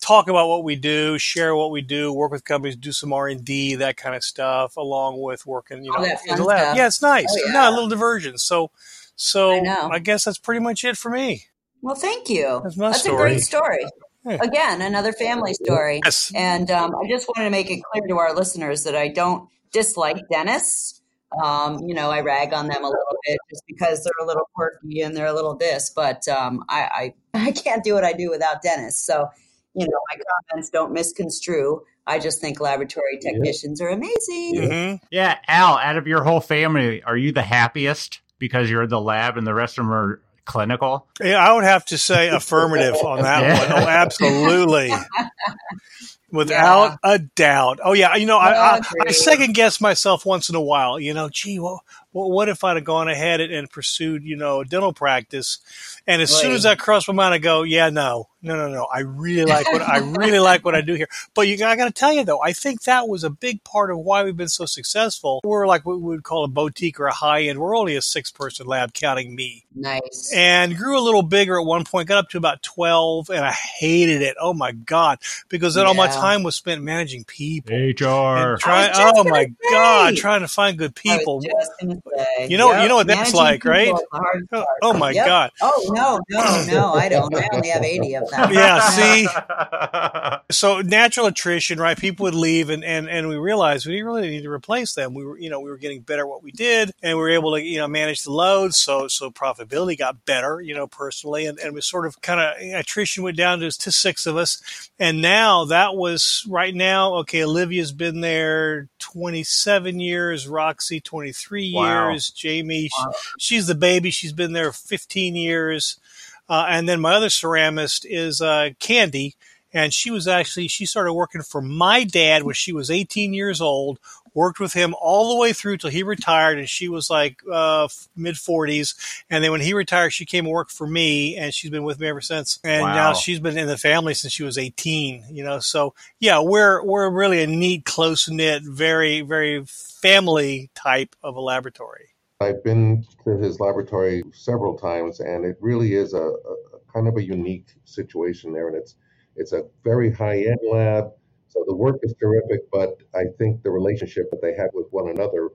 talk 0.01 0.27
about 0.27 0.49
what 0.49 0.63
we 0.63 0.75
do, 0.75 1.17
share 1.17 1.55
what 1.55 1.71
we 1.71 1.81
do, 1.81 2.13
work 2.13 2.31
with 2.31 2.43
companies, 2.43 2.75
do 2.75 2.91
some 2.91 3.11
R 3.13 3.29
and 3.29 3.43
D, 3.43 3.75
that 3.75 3.97
kind 3.97 4.13
of 4.15 4.23
stuff, 4.23 4.77
along 4.77 5.19
with 5.21 5.47
working, 5.47 5.83
you 5.83 5.91
All 5.93 6.03
know, 6.03 6.15
in 6.27 6.35
the 6.35 6.43
lab. 6.43 6.59
stuff. 6.59 6.77
Yeah, 6.77 6.87
it's 6.87 7.01
nice. 7.01 7.25
Oh, 7.31 7.45
yeah. 7.47 7.53
No, 7.53 7.69
a 7.69 7.71
little 7.71 7.89
diversion. 7.89 8.37
So, 8.37 8.69
so 9.15 9.53
I. 9.53 9.89
I 9.93 9.99
guess 9.99 10.25
that's 10.25 10.37
pretty 10.37 10.59
much 10.59 10.83
it 10.83 10.97
for 10.97 11.09
me. 11.09 11.45
Well, 11.81 11.95
thank 11.95 12.29
you. 12.29 12.61
That's 12.63 12.77
my 12.77 12.91
a 12.91 13.15
great 13.15 13.41
story. 13.41 13.85
Yeah. 14.25 14.39
Again, 14.41 14.81
another 14.81 15.13
family 15.13 15.53
story. 15.53 16.01
Yes. 16.03 16.31
And 16.35 16.69
um, 16.71 16.93
I 16.95 17.07
just 17.07 17.27
wanted 17.29 17.45
to 17.45 17.51
make 17.51 17.71
it 17.71 17.81
clear 17.91 18.07
to 18.07 18.17
our 18.17 18.35
listeners 18.35 18.83
that 18.83 18.95
I 18.95 19.07
don't 19.07 19.47
dislike 19.71 20.17
dentists. 20.31 21.01
Um, 21.43 21.79
you 21.85 21.93
know, 21.93 22.09
I 22.11 22.21
rag 22.21 22.53
on 22.53 22.67
them 22.67 22.83
a 22.83 22.87
little 22.87 23.17
bit 23.25 23.37
just 23.49 23.63
because 23.67 24.03
they're 24.03 24.25
a 24.25 24.27
little 24.27 24.47
quirky 24.55 25.01
and 25.01 25.15
they're 25.15 25.25
a 25.25 25.33
little 25.33 25.55
this, 25.55 25.91
but 25.95 26.27
um, 26.27 26.63
I, 26.69 27.13
I 27.33 27.39
I 27.47 27.51
can't 27.51 27.83
do 27.83 27.93
what 27.93 28.03
I 28.03 28.13
do 28.13 28.29
without 28.29 28.61
Dennis. 28.61 29.03
So, 29.03 29.27
you 29.73 29.85
know, 29.85 29.97
my 30.11 30.21
comments 30.49 30.69
don't 30.69 30.93
misconstrue. 30.93 31.81
I 32.07 32.19
just 32.19 32.39
think 32.39 32.59
laboratory 32.59 33.19
technicians 33.21 33.81
are 33.81 33.89
amazing. 33.89 34.69
hmm 34.69 34.95
Yeah, 35.11 35.37
Al, 35.47 35.77
out 35.77 35.97
of 35.97 36.07
your 36.07 36.23
whole 36.23 36.39
family, 36.41 37.01
are 37.03 37.17
you 37.17 37.31
the 37.31 37.41
happiest 37.41 38.21
because 38.37 38.69
you're 38.69 38.83
in 38.83 38.89
the 38.89 39.01
lab 39.01 39.37
and 39.37 39.47
the 39.47 39.53
rest 39.55 39.77
of 39.79 39.85
them 39.85 39.93
are 39.93 40.21
clinical? 40.45 41.07
Yeah, 41.19 41.37
I 41.37 41.53
would 41.53 41.63
have 41.63 41.83
to 41.87 41.97
say 41.97 42.29
affirmative 42.29 42.95
on 42.95 43.23
that 43.23 43.41
Yeah. 43.41 43.57
one. 43.57 43.83
Oh, 43.83 43.87
absolutely. 43.87 44.93
Without 46.31 46.97
a 47.03 47.19
doubt. 47.19 47.79
Oh 47.83 47.93
yeah, 47.93 48.15
you 48.15 48.25
know, 48.25 48.37
I, 48.37 48.77
I, 48.77 48.81
I 49.07 49.11
second 49.11 49.53
guess 49.53 49.79
myself 49.79 50.25
once 50.25 50.49
in 50.49 50.55
a 50.55 50.61
while. 50.61 50.99
You 50.99 51.13
know, 51.13 51.29
gee, 51.29 51.59
well, 51.59 51.83
well 52.15 52.31
what 52.31 52.49
if 52.49 52.63
I'd 52.63 52.77
have 52.77 52.85
gone 52.85 53.09
ahead 53.09 53.41
and, 53.41 53.53
and 53.53 53.69
pursued, 53.69 54.23
you 54.23 54.35
know, 54.35 54.61
a 54.61 54.65
dental 54.65 54.93
practice? 54.93 55.59
And 56.07 56.21
as 56.21 56.31
soon 56.31 56.51
as 56.51 56.63
that 56.63 56.79
crossed 56.79 57.07
my 57.07 57.13
mind, 57.13 57.33
I 57.33 57.39
go, 57.39 57.63
yeah, 57.63 57.89
no, 57.89 58.29
no, 58.41 58.55
no, 58.55 58.69
no. 58.69 58.85
I 58.85 58.99
really 58.99 59.45
like 59.45 59.71
what 59.71 59.81
I 59.81 59.97
really 60.17 60.39
like 60.39 60.63
what 60.63 60.75
I 60.75 60.81
do 60.81 60.93
here. 60.93 61.07
But 61.33 61.47
you, 61.47 61.63
I 61.65 61.75
got 61.75 61.85
to 61.85 61.91
tell 61.91 62.13
you 62.13 62.23
though, 62.23 62.41
I 62.41 62.53
think 62.53 62.83
that 62.83 63.07
was 63.07 63.23
a 63.23 63.29
big 63.29 63.63
part 63.63 63.91
of 63.91 63.97
why 63.97 64.23
we've 64.23 64.37
been 64.37 64.47
so 64.47 64.65
successful. 64.65 65.41
We're 65.43 65.67
like 65.67 65.85
what 65.85 65.97
we 65.97 66.03
would 66.03 66.23
call 66.23 66.45
a 66.45 66.47
boutique 66.47 66.99
or 66.99 67.07
a 67.07 67.13
high 67.13 67.43
end. 67.43 67.59
We're 67.59 67.75
only 67.75 67.95
a 67.95 68.01
six 68.01 68.31
person 68.31 68.67
lab, 68.67 68.93
counting 68.93 69.35
me 69.35 69.65
Nice. 69.73 70.31
and 70.33 70.77
grew 70.77 70.97
a 70.97 71.01
little 71.01 71.23
bigger 71.23 71.59
at 71.59 71.65
one 71.65 71.85
point, 71.85 72.07
got 72.07 72.19
up 72.19 72.29
to 72.29 72.37
about 72.37 72.61
12, 72.61 73.29
and 73.29 73.43
I 73.43 73.51
hated 73.51 74.21
it. 74.21 74.37
Oh 74.39 74.53
my 74.53 74.71
God. 74.71 75.19
Because 75.49 75.73
then 75.73 75.85
all 75.85 75.95
my 75.95 76.07
time 76.07 76.43
was 76.43 76.55
spent 76.55 76.83
managing 76.83 77.23
people. 77.23 77.75
HR. 77.75 78.37
And 78.53 78.59
try, 78.59 78.85
I 78.85 78.87
was 78.89 78.97
just 78.97 79.17
oh 79.17 79.23
my 79.23 79.45
say. 79.45 79.53
God, 79.71 80.15
trying 80.15 80.41
to 80.41 80.47
find 80.47 80.77
good 80.77 80.93
I 81.05 81.17
was 81.17 81.17
people. 81.17 82.03
Just 82.17 82.49
You 82.51 82.57
know- 82.57 82.71
yep, 82.71 82.83
you 82.83 82.89
know 82.89 82.95
what 82.95 83.07
that's 83.07 83.33
managing 83.33 83.37
like, 83.39 83.65
right? 83.65 83.85
people 83.85 83.99
is 83.99 84.05
the 84.11 84.17
hard 84.17 84.47
Oh, 84.51 84.65
oh 84.81 84.93
my 84.93 85.11
Yep. 85.11 85.25
God. 85.25 85.51
Oh 85.61 85.91
no, 85.95 86.19
no, 86.29 86.65
no, 86.67 86.93
I 86.93 87.09
don't. 87.09 87.33
I 87.35 87.47
only 87.53 87.69
have 87.69 87.83
eighty 87.83 88.15
of 88.15 88.29
them. 88.29 88.53
Yeah, 88.53 88.79
see? 88.89 89.27
So 90.51 90.81
natural 90.81 91.25
attrition, 91.27 91.79
right? 91.79 91.97
People 91.97 92.25
would 92.25 92.35
leave 92.35 92.69
and, 92.69 92.83
and, 92.83 93.09
and 93.09 93.27
we 93.27 93.35
realized 93.35 93.87
we 93.87 94.01
really 94.03 94.29
need 94.29 94.43
to 94.43 94.51
replace 94.51 94.93
them. 94.93 95.13
We 95.15 95.25
were, 95.25 95.37
you 95.39 95.49
know, 95.49 95.59
we 95.59 95.69
were 95.69 95.77
getting 95.77 96.01
better 96.01 96.21
at 96.21 96.27
what 96.29 96.43
we 96.43 96.51
did 96.51 96.91
and 97.01 97.17
we 97.17 97.21
were 97.23 97.29
able 97.31 97.55
to, 97.55 97.61
you 97.63 97.79
know, 97.79 97.87
manage 97.87 98.23
the 98.23 98.31
loads. 98.31 98.77
So, 98.77 99.07
so 99.07 99.31
profitability 99.31 99.97
got 99.97 100.23
better, 100.25 100.61
you 100.61 100.75
know, 100.75 100.85
personally. 100.87 101.45
And, 101.47 101.57
and 101.59 101.73
we 101.73 101.81
sort 101.81 102.05
of 102.05 102.21
kind 102.21 102.39
of 102.39 102.79
attrition 102.79 103.23
went 103.23 103.37
down 103.37 103.59
to, 103.59 103.71
to 103.71 103.91
six 103.91 104.25
of 104.27 104.37
us. 104.37 104.61
And 104.99 105.21
now 105.21 105.65
that 105.65 105.95
was 105.95 106.45
right 106.47 106.73
now, 106.75 107.15
okay, 107.15 107.43
Olivia's 107.43 107.91
been 107.91 108.21
there 108.21 108.87
27 108.99 109.99
years, 109.99 110.47
Roxy 110.47 111.01
23 111.01 111.73
Wow. 111.73 111.81
years, 111.83 111.94
Jamie, 112.31 112.89
Wow. 112.97 113.11
she's 113.39 113.67
the 113.67 113.75
baby. 113.75 114.11
She's 114.11 114.33
been 114.33 114.53
there 114.53 114.71
15 114.71 115.35
years. 115.35 115.99
Uh, 116.47 116.65
and 116.69 116.87
then 116.87 116.99
my 117.01 117.15
other 117.15 117.29
ceramist 117.29 118.05
is 118.07 118.39
uh, 118.39 118.69
Candy, 118.79 119.35
and 119.73 119.91
she 119.93 120.11
was 120.11 120.27
actually 120.27 120.67
she 120.67 120.85
started 120.85 121.13
working 121.13 121.41
for 121.41 121.61
my 121.61 122.03
dad 122.03 122.43
when 122.43 122.53
she 122.53 122.71
was 122.71 122.91
18 122.91 123.33
years 123.33 123.59
old. 123.61 123.99
Worked 124.35 124.59
with 124.59 124.73
him 124.73 124.93
all 125.01 125.29
the 125.29 125.39
way 125.39 125.51
through 125.53 125.77
till 125.77 125.89
he 125.89 126.03
retired, 126.03 126.59
and 126.59 126.69
she 126.69 126.87
was 126.89 127.09
like 127.09 127.41
uh, 127.51 127.87
mid 128.15 128.35
40s. 128.35 128.93
And 129.29 129.43
then 129.43 129.51
when 129.51 129.61
he 129.61 129.73
retired, 129.73 130.11
she 130.11 130.25
came 130.25 130.45
and 130.45 130.53
worked 130.53 130.71
for 130.71 130.85
me, 130.85 131.35
and 131.37 131.51
she's 131.53 131.71
been 131.71 131.83
with 131.83 131.99
me 131.99 132.07
ever 132.07 132.21
since. 132.21 132.59
And 132.63 132.83
Wow. 132.83 132.93
now 132.93 133.13
she's 133.13 133.39
been 133.39 133.57
in 133.57 133.67
the 133.67 133.77
family 133.77 134.13
since 134.13 134.33
she 134.33 134.43
was 134.43 134.57
18. 134.57 135.23
You 135.31 135.43
know, 135.43 135.59
so 135.59 135.95
yeah, 136.19 136.39
we're 136.39 136.83
we're 136.83 137.09
really 137.09 137.41
a 137.41 137.47
neat, 137.47 137.85
close 137.85 138.29
knit, 138.29 138.61
very 138.63 139.21
very 139.21 139.63
family 139.65 140.69
type 140.75 141.15
of 141.23 141.35
a 141.35 141.41
laboratory. 141.41 142.09
I've 142.41 142.63
been 142.63 143.05
to 143.23 143.37
his 143.37 143.59
laboratory 143.59 144.21
several 144.33 144.77
times, 144.77 145.21
and 145.21 145.45
it 145.45 145.57
really 145.61 145.95
is 145.95 146.13
a, 146.13 146.17
a, 146.21 146.53
a 146.75 146.79
kind 146.93 147.07
of 147.07 147.15
a 147.17 147.23
unique 147.23 147.69
situation 147.85 148.51
there. 148.51 148.67
And 148.67 148.75
it's 148.75 148.95
it's 149.37 149.53
a 149.53 149.63
very 149.83 150.11
high 150.11 150.39
end 150.43 150.59
lab, 150.69 151.11
so 151.55 151.63
the 151.67 151.75
work 151.75 151.99
is 152.03 152.13
terrific. 152.19 152.69
But 152.71 153.01
I 153.15 153.23
think 153.37 153.63
the 153.63 153.71
relationship 153.71 154.29
that 154.31 154.41
they 154.41 154.53
have 154.55 154.69
with 154.73 154.87
one 154.91 155.09
another 155.09 155.49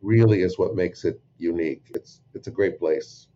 really 0.00 0.42
is 0.42 0.58
what 0.58 0.74
makes 0.74 1.04
it 1.04 1.20
unique. 1.38 1.82
It's 1.94 2.20
it's 2.34 2.46
a 2.46 2.50
great 2.50 2.78
place, 2.78 3.26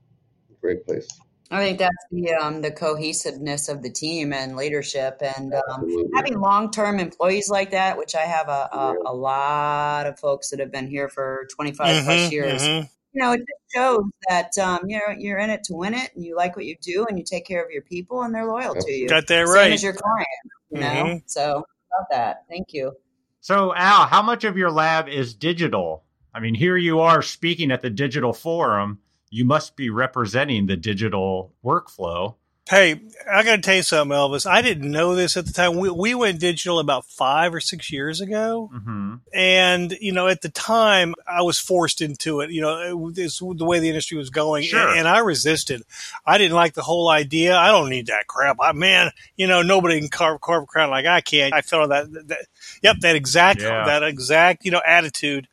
great 0.61 0.87
place. 0.87 1.09
I 1.51 1.63
think 1.63 1.79
that's 1.79 2.07
the 2.11 2.33
um, 2.33 2.63
the 2.63 2.71
cohesiveness 2.71 3.69
of 3.69 3.83
the 3.83 3.91
team 3.91 4.33
and 4.33 4.57
leadership, 4.57 5.21
and 5.21 5.53
um, 5.55 5.87
having 6.15 6.41
long 6.41 6.71
term 6.71 6.99
employees 6.99 7.51
like 7.51 7.73
that, 7.73 7.99
which 7.99 8.15
I 8.15 8.23
have 8.23 8.49
a, 8.49 8.69
a, 8.73 8.97
a 9.07 9.15
lot 9.15 10.07
of 10.07 10.19
folks 10.19 10.51
that 10.51 10.61
have 10.61 10.73
been 10.73 10.89
here 10.89 11.09
for 11.09 11.47
twenty 11.55 11.73
five 11.73 11.97
Mhm, 11.97 12.05
plus 12.05 12.33
years. 12.33 12.63
mhm. 12.63 12.89
You 13.13 13.23
know, 13.23 13.33
it 13.33 13.39
just 13.39 13.75
shows 13.75 14.03
that 14.29 14.59
um, 14.59 14.81
you're 14.89 15.13
you're 15.19 15.39
in 15.39 15.51
it 15.51 15.65
to 15.65 15.75
win 15.75 15.95
it, 15.95 16.11
and 16.15 16.25
you 16.25 16.35
like 16.35 16.57
what 16.57 16.65
you 16.65 16.77
do, 16.81 17.07
and 17.09 17.19
you 17.19 17.25
take 17.25 17.47
care 17.47 17.63
of 17.63 17.71
your 17.71 17.83
people, 17.83 18.23
and 18.23 18.35
they're 18.35 18.47
loyal 18.47 18.75
to 18.75 18.91
you. 18.91 19.09
Got 19.09 19.27
that 19.29 19.43
right. 19.43 19.49
Same 19.49 19.63
right. 19.65 19.73
as 19.73 19.83
your 19.83 19.93
client, 19.93 20.27
you 20.71 20.81
know. 20.81 21.05
Mhm. 21.05 21.23
So 21.27 21.65
love 21.99 22.07
that. 22.11 22.45
Thank 22.49 22.73
you. 22.73 22.93
So, 23.41 23.75
Al, 23.75 24.07
how 24.07 24.23
much 24.23 24.45
of 24.45 24.57
your 24.57 24.71
lab 24.71 25.09
is 25.09 25.35
digital? 25.35 26.05
I 26.35 26.41
mean, 26.41 26.55
here 26.55 26.77
you 26.77 27.01
are 27.01 27.23
speaking 27.23 27.71
at 27.71 27.83
the 27.83 27.91
digital 27.91 28.33
forum. 28.33 28.99
You 29.31 29.45
must 29.45 29.77
be 29.77 29.91
representing 29.91 30.67
the 30.67 30.77
digital 30.77 31.55
workflow. 31.65 32.37
Hey, 32.71 32.99
I 33.31 33.43
got 33.43 33.57
to 33.57 33.63
tell 33.63 33.75
you 33.75 33.83
something, 33.83 34.17
Elvis. 34.17 34.47
I 34.47 34.63
didn't 34.63 34.91
know 34.91 35.15
this 35.15 35.37
at 35.37 35.45
the 35.45 35.53
time. 35.53 35.77
We, 35.77 35.91
we 35.91 36.15
went 36.15 36.41
digital 36.41 36.79
about 36.79 37.05
five 37.05 37.53
or 37.53 37.61
six 37.61 37.93
years 37.93 38.23
ago. 38.23 38.71
hmm 38.73 39.17
And, 39.35 39.93
you 40.01 40.13
know, 40.13 40.29
at 40.29 40.41
the 40.41 40.49
time, 40.49 41.15
I 41.27 41.43
was 41.43 41.59
forced 41.59 42.01
into 42.01 42.41
it. 42.41 42.51
You 42.51 42.63
know, 42.63 43.09
it, 43.09 43.19
it's 43.19 43.39
the 43.39 43.65
way 43.67 43.81
the 43.81 43.89
industry 43.89 44.17
was 44.17 44.31
going. 44.31 44.65
Sure. 44.65 44.89
And, 44.89 45.01
and 45.01 45.09
I 45.09 45.19
resisted. 45.19 45.83
I 46.25 46.39
didn't 46.39 46.57
like 46.57 46.73
the 46.73 46.83
whole 46.83 47.11
idea. 47.11 47.55
I 47.55 47.69
don't 47.69 47.91
need 47.91 48.07
that 48.07 48.29
crap. 48.29 48.57
I, 48.61 48.73
man, 48.73 49.11
you 49.37 49.47
know, 49.47 49.61
nobody 49.61 50.01
can 50.01 50.09
carve, 50.09 50.41
carve 50.41 50.63
a 50.63 50.67
crown 50.67 50.89
like 50.89 51.05
I 51.05 51.21
can. 51.21 51.53
I 51.53 51.61
felt 51.61 51.91
that, 51.91 52.11
that 52.29 52.47
yep, 52.83 52.97
that 53.01 53.15
exact, 53.15 53.61
Yeah. 53.61 53.85
that 53.85 54.03
exact, 54.03 54.65
you 54.65 54.71
know, 54.71 54.81
attitude. 54.87 55.49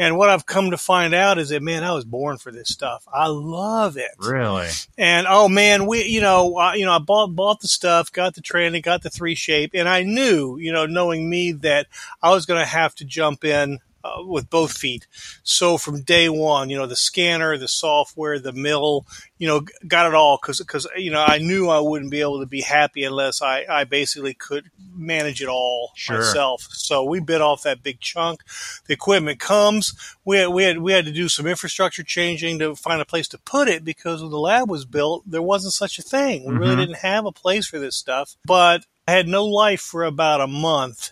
And 0.00 0.16
what 0.16 0.30
I've 0.30 0.46
come 0.46 0.70
to 0.70 0.78
find 0.78 1.12
out 1.12 1.36
is 1.38 1.50
that, 1.50 1.60
man, 1.60 1.84
I 1.84 1.92
was 1.92 2.06
born 2.06 2.38
for 2.38 2.50
this 2.50 2.70
stuff. 2.70 3.06
I 3.12 3.26
love 3.26 3.98
it. 3.98 4.12
Really? 4.18 4.70
And 4.96 5.26
oh 5.28 5.46
man, 5.46 5.84
we 5.84 6.04
you 6.04 6.22
know 6.22 6.56
I, 6.56 6.76
you 6.76 6.86
know 6.86 6.92
I 6.92 6.98
bought 7.00 7.36
bought 7.36 7.60
the 7.60 7.68
stuff, 7.68 8.10
got 8.10 8.34
the 8.34 8.40
training, 8.40 8.80
got 8.80 9.02
the 9.02 9.10
3Shape, 9.10 9.72
and 9.74 9.86
I 9.86 10.02
knew 10.02 10.56
you 10.56 10.72
know 10.72 10.86
knowing 10.86 11.28
me 11.28 11.52
that 11.52 11.86
I 12.22 12.30
was 12.30 12.46
going 12.46 12.60
to 12.60 12.66
have 12.66 12.94
to 12.94 13.04
jump 13.04 13.44
in 13.44 13.80
uh, 14.02 14.22
with 14.24 14.48
both 14.50 14.72
feet. 14.72 15.06
So 15.42 15.76
from 15.78 16.02
day 16.02 16.28
one, 16.28 16.70
you 16.70 16.76
know 16.78 16.86
the 16.86 16.96
scanner, 16.96 17.56
the 17.58 17.68
software, 17.68 18.38
the 18.38 18.52
mill, 18.52 19.06
you 19.38 19.46
know 19.46 19.62
got 19.86 20.06
it 20.06 20.14
all 20.14 20.38
because 20.40 20.58
because 20.58 20.86
you 20.96 21.10
know 21.10 21.20
I 21.20 21.38
knew 21.38 21.68
I 21.68 21.80
wouldn't 21.80 22.10
be 22.10 22.20
able 22.20 22.40
to 22.40 22.46
be 22.46 22.62
happy 22.62 23.04
unless 23.04 23.42
I 23.42 23.64
I 23.68 23.84
basically 23.84 24.34
could 24.34 24.70
manage 24.92 25.40
it 25.42 25.48
all 25.48 25.92
Sure. 25.94 26.16
myself. 26.16 26.62
So 26.70 27.04
we 27.04 27.20
bit 27.20 27.40
off 27.40 27.62
that 27.62 27.82
big 27.82 28.00
chunk. 28.00 28.42
The 28.86 28.94
equipment 28.94 29.38
comes. 29.40 29.94
We 30.24 30.38
had, 30.38 30.48
we 30.48 30.64
had 30.64 30.78
we 30.78 30.92
had 30.92 31.04
to 31.06 31.12
do 31.12 31.28
some 31.28 31.46
infrastructure 31.46 32.02
changing 32.02 32.58
to 32.60 32.74
find 32.74 33.00
a 33.00 33.06
place 33.06 33.28
to 33.28 33.38
put 33.38 33.68
it 33.68 33.84
because 33.84 34.22
when 34.22 34.30
the 34.30 34.38
lab 34.38 34.68
was 34.68 34.84
built, 34.84 35.22
there 35.26 35.42
wasn't 35.42 35.74
such 35.74 35.98
a 35.98 36.02
thing. 36.02 36.44
We 36.44 36.54
really 36.54 36.74
Mhm. 36.74 36.78
didn't 36.78 36.96
have 36.98 37.26
a 37.26 37.32
place 37.32 37.66
for 37.66 37.78
this 37.78 37.96
stuff. 37.96 38.36
But 38.44 38.84
I 39.08 39.12
had 39.12 39.28
no 39.28 39.44
life 39.44 39.80
for 39.80 40.04
about 40.04 40.40
a 40.40 40.46
month. 40.46 41.10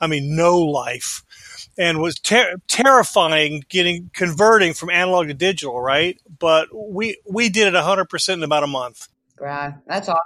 I 0.00 0.06
mean, 0.06 0.36
no 0.36 0.58
life, 0.58 1.22
and 1.78 2.00
was 2.00 2.18
ter- 2.18 2.56
terrifying 2.68 3.64
getting 3.68 4.10
converting 4.14 4.74
from 4.74 4.90
analog 4.90 5.28
to 5.28 5.34
digital. 5.34 5.80
Right, 5.80 6.20
but 6.38 6.68
we 6.72 7.18
we 7.28 7.48
did 7.48 7.68
it 7.68 7.74
hundred 7.74 8.06
percent 8.06 8.40
in 8.40 8.44
about 8.44 8.64
a 8.64 8.68
month. 8.68 9.08
Gra- 9.36 9.80
That's 9.86 10.08
awesome. 10.08 10.20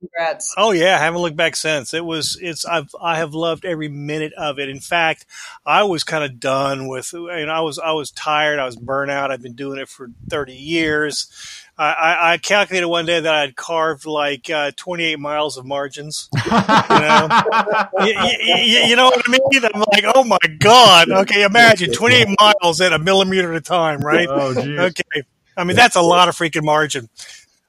Congrats. 0.00 0.54
Oh 0.56 0.72
yeah, 0.72 0.94
I 0.94 0.98
haven't 0.98 1.20
looked 1.20 1.36
back 1.36 1.54
since. 1.56 1.92
It 1.92 2.04
was 2.04 2.38
it's 2.40 2.64
I've 2.64 2.88
I 3.00 3.18
have 3.18 3.34
loved 3.34 3.66
every 3.66 3.88
minute 3.88 4.32
of 4.32 4.58
it. 4.58 4.70
In 4.70 4.80
fact, 4.80 5.26
I 5.66 5.82
was 5.82 6.04
kind 6.04 6.24
of 6.24 6.40
done 6.40 6.88
with 6.88 7.12
and 7.12 7.50
I 7.50 7.60
was 7.60 7.78
I 7.78 7.92
was 7.92 8.10
tired. 8.10 8.58
I 8.58 8.64
was 8.64 8.76
burnt 8.76 9.10
out. 9.10 9.30
I've 9.30 9.42
been 9.42 9.54
doing 9.54 9.78
it 9.78 9.88
for 9.90 10.08
thirty 10.30 10.54
years. 10.54 11.28
I, 11.80 11.92
I, 11.92 12.32
I 12.32 12.38
calculated 12.38 12.88
one 12.88 13.06
day 13.06 13.20
that 13.20 13.34
I'd 13.34 13.56
carved 13.56 14.04
like 14.04 14.50
uh, 14.50 14.70
twenty 14.76 15.04
eight 15.04 15.18
miles 15.18 15.56
of 15.56 15.64
margins. 15.64 16.28
You 16.44 16.50
know, 16.50 17.28
you, 18.00 18.14
you, 18.42 18.78
you 18.80 18.96
know 18.96 19.06
what 19.06 19.22
I 19.26 19.30
mean? 19.30 19.64
I'm 19.64 19.80
like, 19.80 20.04
oh 20.14 20.22
my 20.24 20.36
god. 20.58 21.10
Okay, 21.10 21.42
imagine 21.42 21.90
twenty 21.90 22.16
eight 22.16 22.28
miles 22.40 22.82
at 22.82 22.92
a 22.92 22.98
millimeter 22.98 23.50
at 23.50 23.56
a 23.56 23.62
time, 23.62 24.00
right? 24.00 24.28
Oh, 24.30 24.52
geez. 24.52 24.78
Okay, 24.78 25.22
I 25.56 25.64
mean 25.64 25.74
that's 25.74 25.96
a 25.96 26.02
lot 26.02 26.28
of 26.28 26.36
freaking 26.36 26.64
margin. 26.64 27.08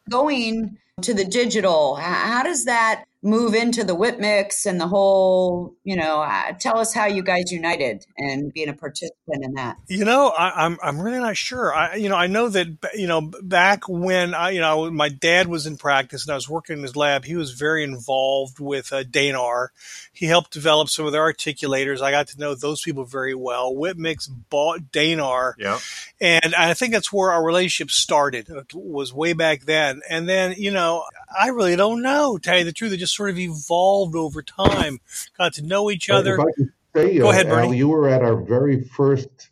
Going 0.10 0.78
to 1.04 1.14
the 1.14 1.24
digital, 1.24 1.96
how 1.96 2.44
does 2.44 2.66
that 2.66 3.06
move 3.24 3.54
into 3.54 3.84
the 3.84 3.96
whip 3.96 4.20
mix 4.20 4.66
and 4.66 4.80
the 4.80 4.88
whole? 4.88 5.76
You 5.84 5.96
know, 5.96 6.22
uh, 6.22 6.54
tell 6.60 6.78
us 6.78 6.94
how 6.94 7.06
you 7.06 7.24
guys 7.24 7.52
united 7.52 8.06
and 8.18 8.52
being 8.54 8.70
a 8.70 8.74
participant 8.74 9.44
in 9.44 9.54
that. 9.54 9.78
You 9.88 10.06
know, 10.06 10.30
I, 10.30 10.66
I'm 10.66 10.78
I'm 10.82 11.00
really 11.00 11.20
not 11.20 11.38
sure. 11.38 11.74
I 11.74 11.96
you 11.96 12.10
know 12.10 12.16
I 12.16 12.28
know 12.28 12.50
that 12.50 12.68
you 12.96 13.08
know 13.08 13.22
back 13.44 13.88
when 13.88 14.34
I 14.34 14.52
you 14.52 14.62
know 14.62 14.90
my 14.92 15.10
dad 15.10 15.48
was 15.48 15.66
in 15.66 15.78
practice 15.78 16.26
and 16.26 16.32
I 16.32 16.36
was 16.36 16.50
working 16.50 16.78
in 16.78 16.84
his 16.84 16.96
lab, 16.96 17.26
he 17.26 17.36
was 17.36 17.52
very 17.52 17.84
involved 17.84 18.60
with 18.60 18.92
uh, 18.94 19.04
Denar. 19.04 19.70
He 20.14 20.26
helped 20.26 20.52
develop 20.52 20.90
some 20.90 21.06
of 21.06 21.12
their 21.12 21.22
articulators. 21.22 22.02
I 22.02 22.12
got 22.12 22.28
to 22.28 22.40
know 22.40 22.56
those 22.56 22.82
people 22.82 23.06
very 23.06 23.36
well. 23.36 23.76
Whip 23.76 23.98
Mix 23.98 24.28
bought 24.28 24.92
Denar, 24.92 25.54
yeah 25.58 25.80
and 26.22 26.54
I 26.54 26.76
think 26.76 26.94
that's 26.94 27.12
where 27.12 27.32
our 27.32 27.44
relationship 27.44 27.90
started. 27.90 28.48
It 28.48 28.74
was 28.76 29.12
way 29.12 29.34
back 29.34 29.62
then. 29.62 30.02
And 30.08 30.30
then 30.30 30.54
you 30.58 30.70
know 30.70 31.04
I 31.40 31.48
really 31.48 31.76
don't 31.76 32.02
know. 32.02 32.38
Tell 32.38 32.58
you 32.58 32.64
the 32.64 32.74
truth, 32.74 32.94
it 32.94 32.98
just 32.98 33.16
sort 33.16 33.30
of 33.30 33.40
evolved 33.40 34.16
over 34.16 34.42
time. 34.42 35.00
Got 35.38 35.54
to 35.54 35.62
know 35.62 35.90
each 35.92 36.10
other. 36.10 36.38
If 36.58 36.70
say, 36.96 37.18
Go 37.18 37.28
uh, 37.28 37.32
ahead, 37.32 37.48
Bernie. 37.48 37.68
Al, 37.68 37.74
you 37.74 37.88
were 37.88 38.10
at 38.10 38.22
our 38.22 38.36
very 38.36 38.84
first 38.84 39.50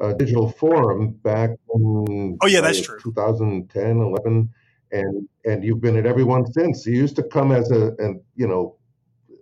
uh, 0.00 0.12
digital 0.14 0.50
forum 0.50 1.12
back 1.12 1.50
in 1.74 2.38
Oh, 2.40 2.46
yeah, 2.46 2.60
that's 2.60 2.80
uh, 2.80 2.84
true. 2.84 2.98
2010, 3.02 3.98
11, 3.98 4.50
and 4.92 5.28
and 5.44 5.64
you've 5.64 5.80
been 5.80 5.96
at 5.96 6.06
every 6.06 6.24
one 6.24 6.50
since. 6.52 6.86
You 6.86 6.94
used 6.94 7.16
to 7.16 7.22
come 7.22 7.52
as 7.52 7.70
a, 7.70 7.92
and 7.98 8.20
you 8.36 8.46
know, 8.46 8.76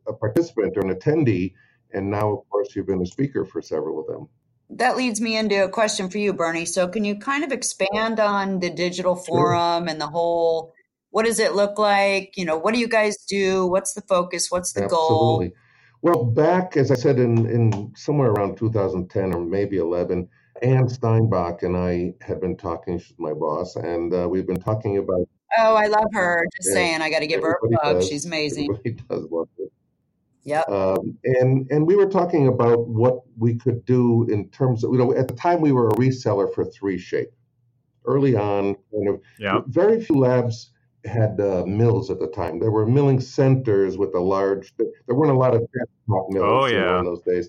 a 0.06 0.12
participant 0.12 0.76
or 0.76 0.86
an 0.86 0.94
attendee, 0.94 1.54
and 1.92 2.10
now 2.10 2.32
of 2.32 2.48
course 2.50 2.74
you've 2.74 2.86
been 2.86 3.02
a 3.02 3.06
speaker 3.06 3.44
for 3.44 3.60
several 3.62 4.00
of 4.00 4.06
them. 4.06 4.28
That 4.70 4.96
leads 4.96 5.20
me 5.20 5.36
into 5.36 5.64
a 5.64 5.68
question 5.68 6.08
for 6.08 6.18
you, 6.18 6.32
Bernie. 6.32 6.64
So, 6.64 6.88
can 6.88 7.04
you 7.04 7.16
kind 7.16 7.44
of 7.44 7.52
expand 7.52 8.20
on 8.20 8.60
the 8.60 8.70
digital 8.70 9.14
forum 9.14 9.88
and 9.88 10.00
the 10.00 10.06
whole? 10.06 10.72
What 11.12 11.26
does 11.26 11.38
it 11.38 11.54
look 11.54 11.78
like? 11.78 12.36
You 12.36 12.46
know, 12.46 12.56
what 12.58 12.72
do 12.72 12.80
you 12.80 12.88
guys 12.88 13.16
do? 13.28 13.66
What's 13.66 13.92
the 13.92 14.00
focus? 14.00 14.50
What's 14.50 14.72
the 14.72 14.86
goal? 14.88 15.42
Absolutely. 15.42 15.52
Well, 16.00 16.24
back 16.24 16.76
as 16.76 16.90
I 16.90 16.94
said 16.94 17.18
in 17.18 17.46
in 17.46 17.92
somewhere 17.94 18.30
around 18.30 18.56
2010 18.56 19.34
or 19.34 19.44
maybe 19.44 19.76
11, 19.76 20.26
Ann 20.62 20.88
Steinbach 20.88 21.62
and 21.62 21.76
I 21.76 22.14
had 22.22 22.40
been 22.40 22.56
talking. 22.56 22.98
She's 22.98 23.18
my 23.18 23.34
boss, 23.34 23.76
and 23.76 24.12
uh, 24.12 24.26
we've 24.28 24.46
been 24.46 24.60
talking 24.60 24.98
about 24.98 25.28
Oh, 25.58 25.74
I 25.74 25.86
love 25.86 26.08
her. 26.14 26.46
Just 26.56 26.70
Yeah, 26.70 26.74
saying, 26.74 27.02
I 27.02 27.10
got 27.10 27.18
to 27.18 27.26
give 27.26 27.42
her 27.42 27.52
a 27.52 27.56
everybody 27.56 27.76
plug. 27.82 28.00
does. 28.00 28.08
She's 28.08 28.24
amazing. 28.24 28.70
Everybody 28.72 28.90
does 29.10 29.30
love 29.30 29.48
it. 29.58 29.72
Yeah. 30.44 30.62
Um, 30.62 31.18
and 31.24 31.70
and 31.70 31.86
we 31.86 31.94
were 31.94 32.08
talking 32.08 32.48
about 32.48 32.88
what 32.88 33.20
we 33.38 33.54
could 33.56 33.84
do 33.84 34.26
in 34.30 34.48
terms 34.48 34.82
of 34.82 34.92
you 34.92 34.98
know 34.98 35.12
at 35.14 35.28
the 35.28 35.34
time 35.34 35.60
we 35.60 35.72
were 35.72 35.88
a 35.90 35.94
reseller 35.94 36.52
for 36.54 36.64
3Shape. 36.64 37.32
Early 38.06 38.34
on, 38.34 38.74
kind 38.90 39.08
of 39.08 39.20
Yeah. 39.38 39.60
very 39.68 40.02
few 40.02 40.16
labs 40.16 40.71
had 41.04 41.40
uh, 41.40 41.64
mills 41.66 42.10
at 42.10 42.18
the 42.20 42.28
time. 42.28 42.58
There 42.58 42.70
were 42.70 42.86
milling 42.86 43.20
centers 43.20 43.98
with 43.98 44.14
a 44.14 44.20
large. 44.20 44.72
There 44.78 45.14
weren't 45.16 45.32
a 45.32 45.38
lot 45.38 45.54
of 45.54 45.60
desktop 45.72 46.30
mills 46.30 46.46
Oh, 46.46 46.66
yeah. 46.66 46.98
in 47.00 47.04
those 47.04 47.22
days. 47.22 47.48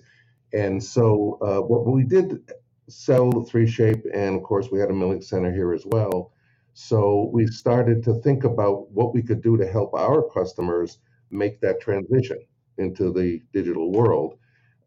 And 0.52 0.82
so 0.82 1.38
uh, 1.42 1.60
what 1.60 1.86
we 1.86 2.04
did 2.04 2.40
sell 2.88 3.32
3Shape, 3.32 4.02
and 4.14 4.36
of 4.36 4.42
course 4.42 4.70
we 4.70 4.78
had 4.80 4.90
a 4.90 4.94
milling 4.94 5.22
center 5.22 5.52
here 5.52 5.72
as 5.72 5.84
well. 5.86 6.32
So 6.74 7.30
we 7.32 7.46
started 7.46 8.02
to 8.04 8.14
think 8.22 8.44
about 8.44 8.90
what 8.90 9.14
we 9.14 9.22
could 9.22 9.42
do 9.42 9.56
to 9.56 9.66
help 9.66 9.94
our 9.94 10.28
customers 10.30 10.98
make 11.30 11.60
that 11.60 11.80
transition 11.80 12.38
into 12.78 13.12
the 13.12 13.40
digital 13.52 13.92
world. 13.92 14.38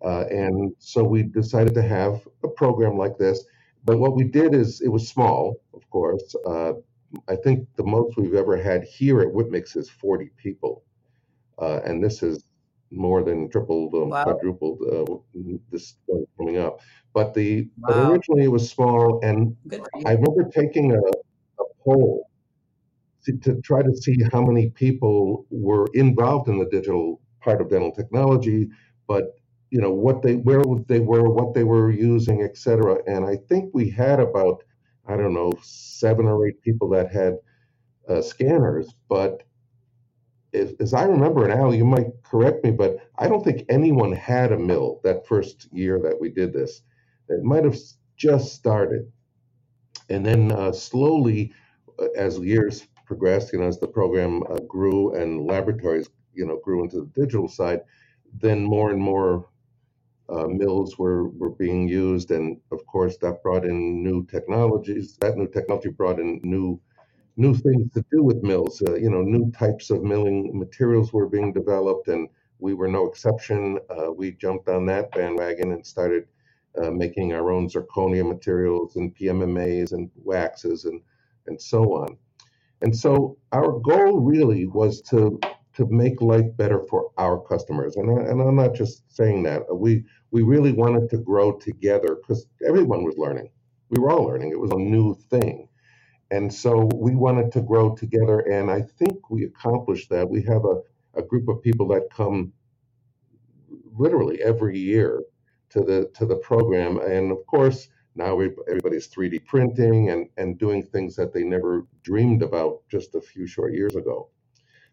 Uh, 0.04 0.26
and 0.30 0.74
so 0.80 1.04
we 1.04 1.24
decided 1.24 1.74
to 1.74 1.82
have 1.82 2.28
a 2.44 2.48
program 2.48 2.98
like 2.98 3.18
this. 3.18 3.46
But 3.86 4.00
what 4.00 4.16
we 4.16 4.26
did 4.26 4.54
is 4.54 4.82
it 4.82 4.90
was 4.90 5.08
small, 5.08 5.56
of 5.74 5.90
course. 5.90 6.36
Uh, 6.46 6.74
I 7.30 7.36
think 7.38 7.68
the 7.78 7.86
most 7.86 8.18
we've 8.18 8.36
ever 8.36 8.58
had 8.58 8.84
here 8.84 9.22
at 9.22 9.34
Whip 9.34 9.50
Mix 9.52 9.76
is 9.76 9.90
40 9.90 10.32
people. 10.38 10.84
Uh, 11.60 11.82
and 11.86 12.04
this 12.04 12.24
is 12.24 12.44
more 12.92 13.24
than 13.24 13.50
tripled, 13.50 13.94
um, 13.96 14.10
Wow. 14.10 14.24
quadrupled 14.24 14.80
uh, 14.92 15.06
this 15.72 15.96
coming 16.38 16.58
up. 16.58 16.82
But 17.14 17.34
the 17.34 17.70
but 17.78 17.98
originally 17.98 18.46
it 18.46 18.52
was 18.52 18.70
small, 18.70 19.22
and 19.24 19.56
Good 19.68 19.82
for 19.92 20.00
you. 20.00 20.06
I 20.08 20.12
remember 20.14 20.50
taking 20.52 20.94
a, 20.94 21.00
a 21.00 21.66
poll 21.86 22.28
to, 23.26 23.38
to 23.40 23.62
try 23.62 23.82
to 23.84 23.96
see 23.96 24.18
how 24.32 24.42
many 24.46 24.70
people 24.72 25.46
were 25.52 25.88
involved 25.94 26.50
in 26.50 26.60
the 26.60 26.66
digital 26.68 27.22
part 27.42 27.62
of 27.62 27.70
dental 27.70 27.92
technology, 27.92 28.70
but 29.08 29.36
you 29.72 29.82
know 29.82 29.92
what 29.92 30.22
they 30.24 30.36
where 30.38 30.64
they 30.88 31.00
were, 31.02 31.30
what 31.30 31.54
they 31.54 31.64
were 31.66 31.92
using, 31.92 32.44
etc. 32.44 32.98
And 33.08 33.26
I 33.26 33.38
think 33.50 33.72
we 33.74 33.90
had 33.90 34.20
about 34.20 34.64
I 35.08 35.18
don't 35.18 35.34
know 35.34 35.54
seven 35.64 36.28
or 36.28 36.48
eight 36.48 36.62
people 36.62 36.90
that 36.90 37.12
had 37.12 37.38
uh, 38.10 38.22
scanners, 38.22 38.94
but 39.10 39.44
as, 40.54 40.74
as 40.80 40.94
I 40.94 41.04
remember, 41.04 41.50
Al, 41.50 41.74
you 41.74 41.86
might 41.86 42.08
correct 42.24 42.64
me, 42.64 42.72
but 42.72 43.00
I 43.18 43.28
don't 43.28 43.44
think 43.44 43.66
anyone 43.70 44.12
had 44.14 44.52
a 44.52 44.58
mill 44.60 45.00
that 45.04 45.28
first 45.28 45.68
year 45.72 46.00
that 46.04 46.20
we 46.20 46.30
did 46.30 46.54
this. 46.54 46.82
It 47.30 47.44
might 47.44 47.64
have 47.66 47.78
just 48.18 48.54
started. 48.56 49.12
And 50.10 50.26
then 50.26 50.52
uh, 50.52 50.72
slowly, 50.72 51.54
uh, 52.00 52.08
as 52.18 52.40
years 52.40 52.88
progressed, 53.06 53.54
you 53.54 53.60
know, 53.60 53.68
as 53.68 53.80
the 53.80 53.88
program 53.88 54.44
uh, 54.50 54.60
grew 54.68 55.16
and 55.16 55.46
laboratories, 55.46 56.10
you 56.34 56.46
know, 56.46 56.60
grew 56.64 56.84
into 56.84 56.98
the 57.02 57.22
digital 57.22 57.48
side, 57.48 57.82
then 58.42 58.64
more 58.64 58.92
and 58.92 59.02
more 59.02 59.50
uh, 60.30 60.48
mills 60.48 60.98
were, 60.98 61.30
were 61.30 61.52
being 61.52 61.88
used. 61.88 62.32
And 62.32 62.60
of 62.72 62.86
course, 62.86 63.18
that 63.18 63.44
brought 63.44 63.66
in 63.66 64.04
new 64.04 64.26
technologies. 64.26 65.18
That 65.18 65.38
new 65.38 65.48
technology 65.48 65.90
brought 65.90 66.20
in 66.20 66.42
new 66.44 66.80
new 67.40 67.54
things 67.54 67.94
to 67.94 68.04
do 68.12 68.24
with 68.24 68.44
mills. 68.44 68.82
Uh, 68.82 68.96
you 68.96 69.10
know, 69.10 69.22
new 69.22 69.52
types 69.52 69.92
of 69.92 70.04
milling 70.04 70.58
materials 70.58 71.14
were 71.14 71.30
being 71.30 71.54
developed, 71.54 72.08
and 72.08 72.28
we 72.60 72.74
were 72.74 72.88
no 72.88 73.06
exception. 73.08 73.80
Uh, 73.90 74.12
we 74.12 74.32
jumped 74.32 74.68
on 74.70 74.86
that 74.88 75.12
bandwagon 75.12 75.72
and 75.72 75.86
started 75.86 76.26
uh, 76.82 76.90
making 76.92 77.34
our 77.34 77.52
own 77.52 77.70
zirconia 77.70 78.28
materials 78.28 78.96
and 78.96 79.16
PMMAs 79.16 79.92
and 79.94 80.10
waxes 80.16 80.86
and 80.86 81.02
and 81.48 81.62
so 81.62 81.94
on. 81.94 82.18
And 82.82 82.96
so 82.96 83.38
our 83.54 83.80
goal 83.80 84.20
really 84.20 84.68
was 84.68 85.02
to 85.04 85.40
to 85.78 85.88
make 85.88 86.22
life 86.22 86.48
better 86.58 86.82
for 86.90 87.12
our 87.20 87.42
customers. 87.42 87.98
And 87.98 88.12
I, 88.12 88.24
and 88.32 88.42
I'm 88.42 88.58
not 88.58 88.76
just 88.76 89.04
saying 89.16 89.44
that. 89.46 89.64
We 89.76 90.06
we 90.32 90.44
really 90.44 90.74
wanted 90.74 91.10
to 91.12 91.20
grow 91.20 91.54
together 91.60 92.18
because 92.18 92.48
everyone 92.68 93.06
was 93.06 93.18
learning. 93.18 93.52
We 93.92 94.00
were 94.02 94.12
all 94.12 94.26
learning. 94.26 94.52
It 94.52 94.60
was 94.62 94.72
a 94.74 94.78
new 94.80 95.16
thing. 95.32 95.70
And 96.32 96.54
so 96.54 96.90
we 96.96 97.16
wanted 97.16 97.52
to 97.54 97.62
grow 97.62 97.96
together, 97.96 98.40
and 98.42 98.72
I 98.72 98.82
think 99.00 99.30
we 99.30 99.46
accomplished 99.46 100.10
that. 100.12 100.30
We 100.30 100.44
have 100.44 100.66
a, 100.66 100.82
a 101.16 101.24
group 101.24 101.48
of 101.50 101.62
people 101.64 101.88
that 101.90 102.10
come 102.14 102.54
literally 103.98 104.42
every 104.44 104.80
year 104.80 105.24
to 105.72 105.82
the 105.82 106.12
to 106.16 106.26
the 106.26 106.38
program, 106.38 107.00
and 107.00 107.32
of 107.32 107.46
course 107.48 107.90
now 108.16 108.36
we, 108.36 108.52
everybody's 108.70 109.10
3D 109.10 109.46
printing 109.46 110.10
and 110.12 110.30
and 110.38 110.60
doing 110.60 110.84
things 110.84 111.16
that 111.18 111.34
they 111.34 111.44
never 111.44 111.88
dreamed 112.04 112.44
about 112.44 112.80
just 112.90 113.16
a 113.16 113.22
few 113.22 113.48
short 113.48 113.74
years 113.74 113.96
ago. 113.96 114.30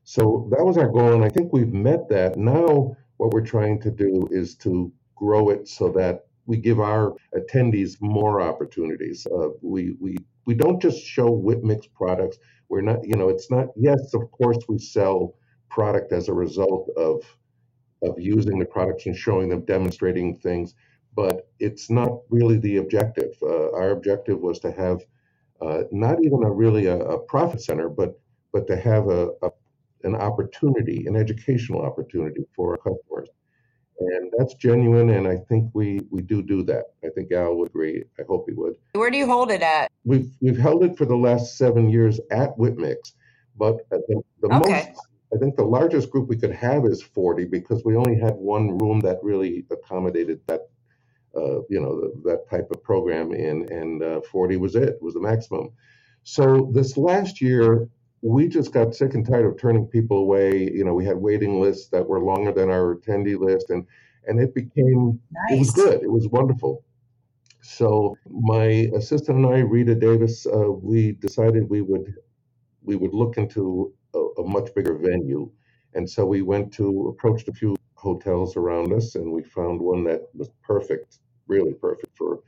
So 0.05 0.49
that 0.51 0.64
was 0.64 0.79
our 0.79 0.88
goal, 0.88 1.14
and 1.14 1.25
I 1.25 1.29
think 1.31 1.53
we've 1.53 1.73
met 1.73 2.09
that. 2.11 2.37
Now 2.37 2.97
what 3.19 3.33
we're 3.33 3.47
trying 3.47 3.81
to 3.83 3.90
do 3.90 4.29
is 4.31 4.57
to 4.57 4.93
grow 5.17 5.51
it 5.51 5.69
so 5.69 5.90
that 5.90 6.27
we 6.47 6.59
give 6.59 6.81
our 6.81 7.14
attendees 7.37 7.97
more 8.01 8.40
opportunities. 8.40 9.27
Uh, 9.27 9.51
we 9.62 9.97
we 10.01 10.17
we 10.47 10.55
don't 10.55 10.81
just 10.81 11.03
show 11.05 11.31
Whip 11.31 11.62
Mix 11.62 11.87
products. 11.87 12.38
We're 12.69 12.83
not, 12.83 13.05
you 13.05 13.17
know, 13.17 13.29
it's 13.29 13.51
not. 13.51 13.69
Yes, 13.77 14.14
of 14.14 14.31
course, 14.33 14.59
we 14.69 14.79
sell 14.79 15.35
product 15.71 16.12
as 16.12 16.29
a 16.29 16.35
result 16.35 16.90
of 16.97 17.23
of 18.03 18.19
using 18.21 18.59
the 18.59 18.67
products 18.67 19.07
and 19.07 19.17
showing 19.17 19.49
them, 19.49 19.64
demonstrating 19.64 20.37
things, 20.37 20.75
but 21.17 21.49
it's 21.61 21.90
not 21.90 22.21
really 22.31 22.59
the 22.59 22.79
objective. 22.79 23.35
Uh, 23.43 23.73
our 23.73 23.90
objective 23.90 24.40
was 24.40 24.59
to 24.61 24.73
have 24.73 25.03
uh, 25.61 25.85
not 25.93 26.23
even 26.25 26.43
a 26.45 26.51
really 26.51 26.87
a, 26.87 26.99
a 26.99 27.19
profit 27.21 27.62
center, 27.62 27.88
but 27.88 28.21
but 28.53 28.67
to 28.69 28.77
have 28.77 29.09
a, 29.09 29.29
a 29.43 29.51
an 30.05 30.14
opportunity, 30.14 31.07
an 31.07 31.17
educational 31.17 31.83
opportunity 31.83 32.45
for 32.55 32.73
our 32.73 32.77
customers. 32.79 33.29
And 34.01 34.33
that's 34.37 34.55
genuine 34.55 35.11
and 35.11 35.27
i 35.29 35.37
think 35.49 35.71
we 35.73 36.01
we 36.11 36.21
do 36.21 36.43
do 36.43 36.62
that. 36.64 36.87
I 37.05 37.09
think 37.14 37.31
al 37.33 37.55
would 37.57 37.69
agree. 37.69 38.03
I 38.19 38.23
hope 38.29 38.47
he 38.49 38.55
would. 38.55 38.75
Where 38.95 39.11
do 39.11 39.17
you 39.19 39.27
hold 39.27 39.51
it 39.53 39.62
at? 39.62 39.90
we've 40.05 40.31
we've 40.40 40.59
held 40.59 40.85
it 40.85 40.99
for 40.99 41.07
the 41.07 41.17
last 41.17 41.57
seven 41.57 41.88
years 41.88 42.21
at 42.31 42.57
whip 42.59 42.77
mix 42.77 43.14
but 43.57 43.77
uh, 43.93 43.99
the, 44.09 44.21
the 44.43 44.49
Okay. 44.49 44.59
most 44.93 45.07
i 45.35 45.38
think 45.38 45.57
the 45.57 45.64
largest 45.64 46.11
group 46.11 46.29
we 46.29 46.37
could 46.37 46.53
have 46.53 46.85
is 46.85 47.03
40 47.03 47.47
because 47.47 47.83
we 47.85 47.97
only 47.97 48.19
had 48.19 48.35
one 48.35 48.77
room 48.79 49.01
that 49.01 49.19
really 49.23 49.64
accommodated 49.71 50.40
that 50.49 50.62
uh, 51.37 51.61
you 51.71 51.81
know 51.81 52.11
that 52.25 52.49
type 52.51 52.69
of 52.71 52.83
program 52.83 53.33
in 53.33 53.71
and 53.73 54.03
uh, 54.03 54.21
40 54.31 54.57
was 54.59 54.77
it 54.77 54.99
was 55.01 55.14
the 55.14 55.21
maximum. 55.21 55.71
So 56.23 56.71
this 56.73 56.97
last 56.97 57.40
year 57.40 57.88
we 58.24 58.48
just 58.48 58.72
got 58.72 58.94
sick 58.94 59.12
and 59.12 59.26
tired 59.26 59.44
of 59.44 59.58
turning 59.58 59.87
people 59.87 60.16
away. 60.16 60.70
You 60.72 60.84
know 60.84 60.94
we 60.94 61.04
had 61.04 61.18
waiting 61.18 61.60
lists 61.60 61.88
that 61.88 62.08
were 62.08 62.20
longer 62.20 62.52
than 62.52 62.70
our 62.70 62.96
attendee 62.96 63.38
list 63.38 63.68
and 63.68 63.87
and 64.26 64.40
it 64.40 64.54
became 64.54 65.20
it 65.50 65.58
was 65.58 65.70
good. 65.70 66.02
It 66.02 66.10
was 66.10 66.26
wonderful. 66.28 66.84
So 67.60 68.16
my 68.30 68.88
assistant 68.96 69.38
and 69.38 69.46
i 69.46 69.58
rita 69.58 69.94
davis 69.94 70.46
uh, 70.46 70.70
we 70.70 71.12
decided 71.12 71.68
we 71.68 71.82
would 71.82 72.14
we 72.82 72.96
would 72.96 73.12
look 73.12 73.37
into 73.37 73.92
a, 74.14 74.18
a 74.38 74.46
much 74.46 74.74
bigger 74.74 74.96
venue. 74.96 75.50
And 75.94 76.08
so 76.08 76.24
we 76.24 76.42
went 76.42 76.72
to 76.74 77.08
approached 77.08 77.48
a 77.48 77.52
few 77.52 77.76
hotels 77.94 78.56
around 78.56 78.92
us 78.92 79.14
and 79.16 79.30
we 79.30 79.42
found 79.42 79.80
one 79.80 80.02
that 80.04 80.22
was 80.34 80.48
perfect 80.62 81.18
really 81.46 81.74
perfect 81.74 82.16
for 82.16 82.40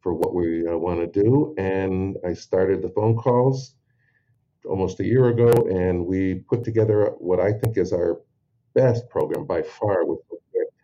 for 0.00 0.14
what 0.14 0.34
we 0.34 0.66
uh, 0.66 0.76
want 0.76 1.00
to 1.00 1.22
do. 1.22 1.54
And 1.58 2.16
i 2.24 2.32
started 2.32 2.80
the 2.80 2.88
phone 2.88 3.14
calls 3.14 3.74
almost 4.68 5.00
a 5.00 5.04
year 5.04 5.28
ago 5.28 5.50
and 5.70 6.06
we 6.06 6.36
put 6.50 6.62
together 6.64 7.12
what 7.18 7.40
i 7.40 7.52
think 7.52 7.76
is 7.76 7.92
our 7.92 8.20
best 8.74 9.08
program 9.08 9.44
by 9.46 9.62
far 9.62 10.04
with 10.04 10.20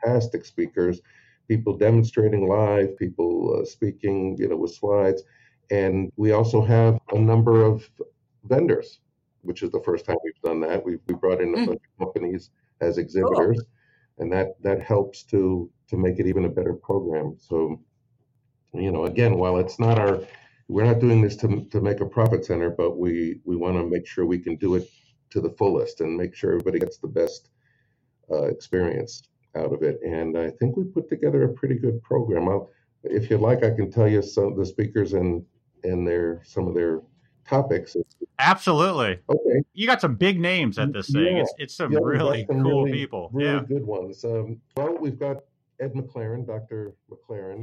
fantastic 0.03 0.44
speakers 0.44 1.01
people 1.49 1.77
demonstrating 1.77 2.49
live 2.49 2.97
people 2.99 3.59
uh, 3.61 3.64
speaking 3.64 4.37
you 4.38 4.49
know 4.49 4.57
with 4.57 4.73
slides. 4.75 5.23
And 5.70 6.12
we 6.16 6.33
also 6.33 6.62
have 6.62 6.99
a 7.12 7.18
number 7.18 7.64
of 7.64 7.88
vendors 8.44 9.01
which 9.42 9.62
is 9.62 9.70
the 9.70 9.81
first 9.85 10.07
time 10.07 10.16
we've 10.25 10.40
done 10.42 10.61
that. 10.61 10.85
We've 10.85 11.01
we 11.07 11.14
brought 11.14 11.40
in 11.42 11.55
a 11.55 11.59
Mm. 11.59 11.66
bunch 11.66 11.83
of 11.90 11.99
companies 12.07 12.51
as 12.81 12.97
exhibitors 12.99 13.61
and 14.18 14.33
that 14.33 14.49
that 14.62 14.81
helps 14.83 15.23
to 15.25 15.70
to 15.88 15.97
make 15.97 16.18
it 16.18 16.27
even 16.27 16.44
a 16.47 16.49
better 16.59 16.75
program. 16.75 17.37
So 17.38 17.81
you 18.73 18.90
know 18.90 19.05
again 19.05 19.37
while 19.37 19.59
it's 19.59 19.79
not 19.79 19.99
our 19.99 20.20
we're 20.68 20.85
not 20.85 20.98
doing 21.00 21.20
this 21.20 21.37
to, 21.37 21.64
to 21.70 21.81
make 21.81 22.00
a 22.00 22.07
profit 22.07 22.44
center 22.44 22.70
but 22.70 22.96
we 22.98 23.40
we 23.44 23.57
want 23.57 23.77
to 23.77 23.85
make 23.88 24.07
sure 24.07 24.24
we 24.27 24.38
can 24.38 24.57
do 24.57 24.74
it 24.77 24.88
to 25.31 25.40
the 25.40 25.50
fullest 25.50 26.00
and 26.00 26.16
make 26.16 26.35
sure 26.35 26.50
everybody 26.53 26.79
gets 26.79 26.98
the 26.98 27.09
best 27.09 27.50
uh, 28.31 28.44
experience 28.44 29.29
out 29.57 29.72
of 29.72 29.83
it 29.83 30.00
and 30.03 30.38
i 30.38 30.50
think 30.59 30.77
we 30.77 30.85
put 30.85 31.09
together 31.09 31.44
a 31.44 31.53
pretty 31.53 31.74
good 31.77 32.03
program 32.03 32.48
I'll, 32.48 32.70
if 33.05 33.29
you'd 33.31 33.40
like 33.40 33.62
i 33.64 33.70
can 33.70 33.90
tell 33.90 34.09
you 34.09 34.22
some 34.22 34.44
of 34.53 34.57
the 34.57 34.64
speakers 34.66 35.12
and 35.12 35.44
and 35.85 36.07
their 36.09 36.40
some 36.44 36.66
of 36.66 36.74
their 36.74 37.00
topics 37.46 37.94
Absolutely. 38.38 39.18
okay 39.29 39.62
You 39.74 39.87
got 39.87 40.00
some 40.00 40.14
big 40.16 40.40
names 40.40 40.79
at 40.79 40.92
this 40.92 41.09
thing. 41.11 41.37
Yeah. 41.37 41.42
It's 41.42 41.55
it's 41.59 41.74
some 41.77 41.92
Yeah, 41.92 41.98
really 42.03 42.44
some 42.48 42.62
cool 42.62 42.85
really- 42.85 42.92
people. 42.98 43.31
really 43.33 43.53
yeah. 43.53 43.62
good 43.68 43.85
ones 43.87 44.24
um, 44.24 44.61
well 44.77 44.96
we've 44.98 45.18
got 45.18 45.37
ed 45.81 45.92
mclaren 45.94 46.46
dr 46.46 46.94
mclaren 47.12 47.61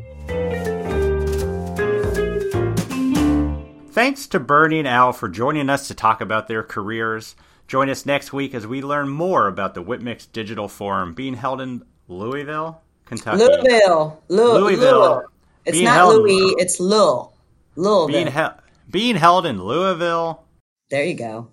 Thanks 3.91 4.25
to 4.27 4.39
Bernie 4.39 4.79
and 4.79 4.87
Al 4.87 5.11
for 5.11 5.27
joining 5.27 5.69
us 5.69 5.87
to 5.89 5.93
talk 5.93 6.21
about 6.21 6.47
their 6.47 6.63
careers. 6.63 7.35
Join 7.67 7.89
us 7.89 8.05
next 8.05 8.31
week 8.31 8.53
as 8.53 8.65
we 8.65 8.81
learn 8.81 9.09
more 9.09 9.47
about 9.47 9.73
the 9.73 9.81
Whip 9.81 10.01
Mix 10.01 10.25
Digital 10.25 10.67
Forum 10.69 11.13
being 11.13 11.33
held 11.33 11.59
in 11.59 11.83
Louisville, 12.07 12.81
Kentucky. 13.05 13.37
Louisville. 13.39 14.21
Lou- 14.29 14.53
Louisville. 14.59 14.99
Louisville. 14.99 15.23
It's 15.65 15.77
Being 15.77 15.85
not 15.85 16.07
Louis, 16.07 16.55
it's 16.57 16.79
Lil. 16.79 17.33
Louisville. 17.75 18.07
Being, 18.07 18.31
he- 18.31 18.61
being 18.89 19.15
held 19.17 19.45
in 19.45 19.61
Louisville, 19.63 20.43
there 20.89 21.03
you 21.03 21.13
go. 21.13 21.47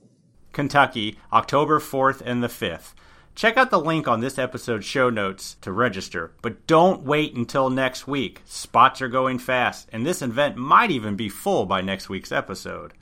Kentucky, 0.53 1.19
October 1.33 1.79
4th 1.79 2.23
and 2.25 2.43
the 2.43 2.49
5th. 2.49 2.95
Check 3.39 3.57
out 3.57 3.71
the 3.71 3.79
link 3.79 4.09
on 4.09 4.19
this 4.19 4.37
episode's 4.37 4.85
show 4.85 5.11
notes 5.11 5.59
to 5.61 5.71
register, 5.71 6.33
but 6.43 6.67
don't 6.67 7.05
wait 7.05 7.37
until 7.37 7.71
next 7.71 8.09
week. 8.09 8.43
Spots 8.45 9.01
are 9.01 9.07
going 9.07 9.39
fast, 9.39 9.89
and 9.93 10.05
this 10.05 10.23
event 10.23 10.57
might 10.57 10.91
even 10.91 11.15
be 11.15 11.29
full 11.29 11.65
by 11.65 11.81
next 11.81 12.09
week's 12.09 12.33
episode. 12.33 12.95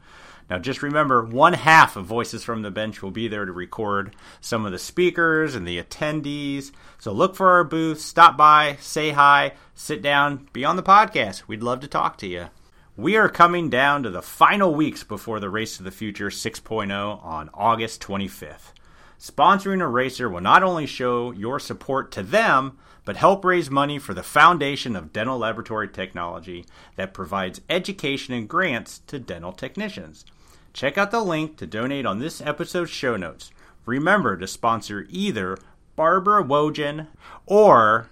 Now, 0.50 0.58
just 0.58 0.82
remember, 0.82 1.24
one 1.24 1.54
half 1.54 1.96
of 1.96 2.04
Voices 2.04 2.44
from 2.44 2.60
the 2.60 2.70
Bench 2.70 3.00
will 3.00 3.10
be 3.10 3.28
there 3.28 3.46
to 3.46 3.52
record 3.52 4.14
some 4.42 4.66
of 4.66 4.72
the 4.72 4.78
speakers 4.78 5.54
and 5.54 5.66
the 5.66 5.82
attendees. 5.82 6.70
So 6.98 7.12
look 7.12 7.34
for 7.34 7.52
our 7.52 7.64
booth, 7.64 8.02
stop 8.02 8.36
by, 8.36 8.76
say 8.78 9.12
hi, 9.12 9.54
sit 9.74 10.02
down, 10.02 10.50
be 10.52 10.66
on 10.66 10.76
the 10.76 10.82
podcast. 10.82 11.44
We'd 11.48 11.62
love 11.62 11.80
to 11.80 11.88
talk 11.88 12.18
to 12.18 12.26
you. 12.26 12.48
We 12.94 13.16
are 13.16 13.30
coming 13.30 13.70
down 13.70 14.02
to 14.02 14.10
the 14.10 14.20
final 14.20 14.74
weeks 14.74 15.02
before 15.02 15.40
the 15.40 15.48
Race 15.48 15.78
to 15.78 15.82
the 15.82 15.90
Future 15.90 16.28
6.0 16.28 17.24
on 17.24 17.48
August 17.54 18.02
25th. 18.02 18.72
Sponsoring 19.18 19.82
a 19.82 19.86
racer 19.86 20.28
will 20.28 20.40
not 20.40 20.62
only 20.62 20.86
show 20.86 21.32
your 21.32 21.58
support 21.58 22.12
to 22.12 22.22
them, 22.22 22.78
but 23.04 23.16
help 23.16 23.44
raise 23.44 23.70
money 23.70 23.98
for 23.98 24.14
the 24.14 24.22
Foundation 24.22 24.96
of 24.96 25.12
Dental 25.12 25.38
Laboratory 25.38 25.88
Technology 25.88 26.66
that 26.96 27.14
provides 27.14 27.60
education 27.70 28.34
and 28.34 28.48
grants 28.48 28.98
to 29.06 29.18
dental 29.18 29.52
technicians. 29.52 30.24
Check 30.72 30.98
out 30.98 31.10
the 31.10 31.20
link 31.22 31.56
to 31.56 31.66
donate 31.66 32.04
on 32.04 32.18
this 32.18 32.42
episode's 32.42 32.90
show 32.90 33.16
notes. 33.16 33.50
Remember 33.86 34.36
to 34.36 34.46
sponsor 34.46 35.06
either 35.08 35.56
Barbara 35.94 36.44
Wojan 36.44 37.06
or 37.46 38.10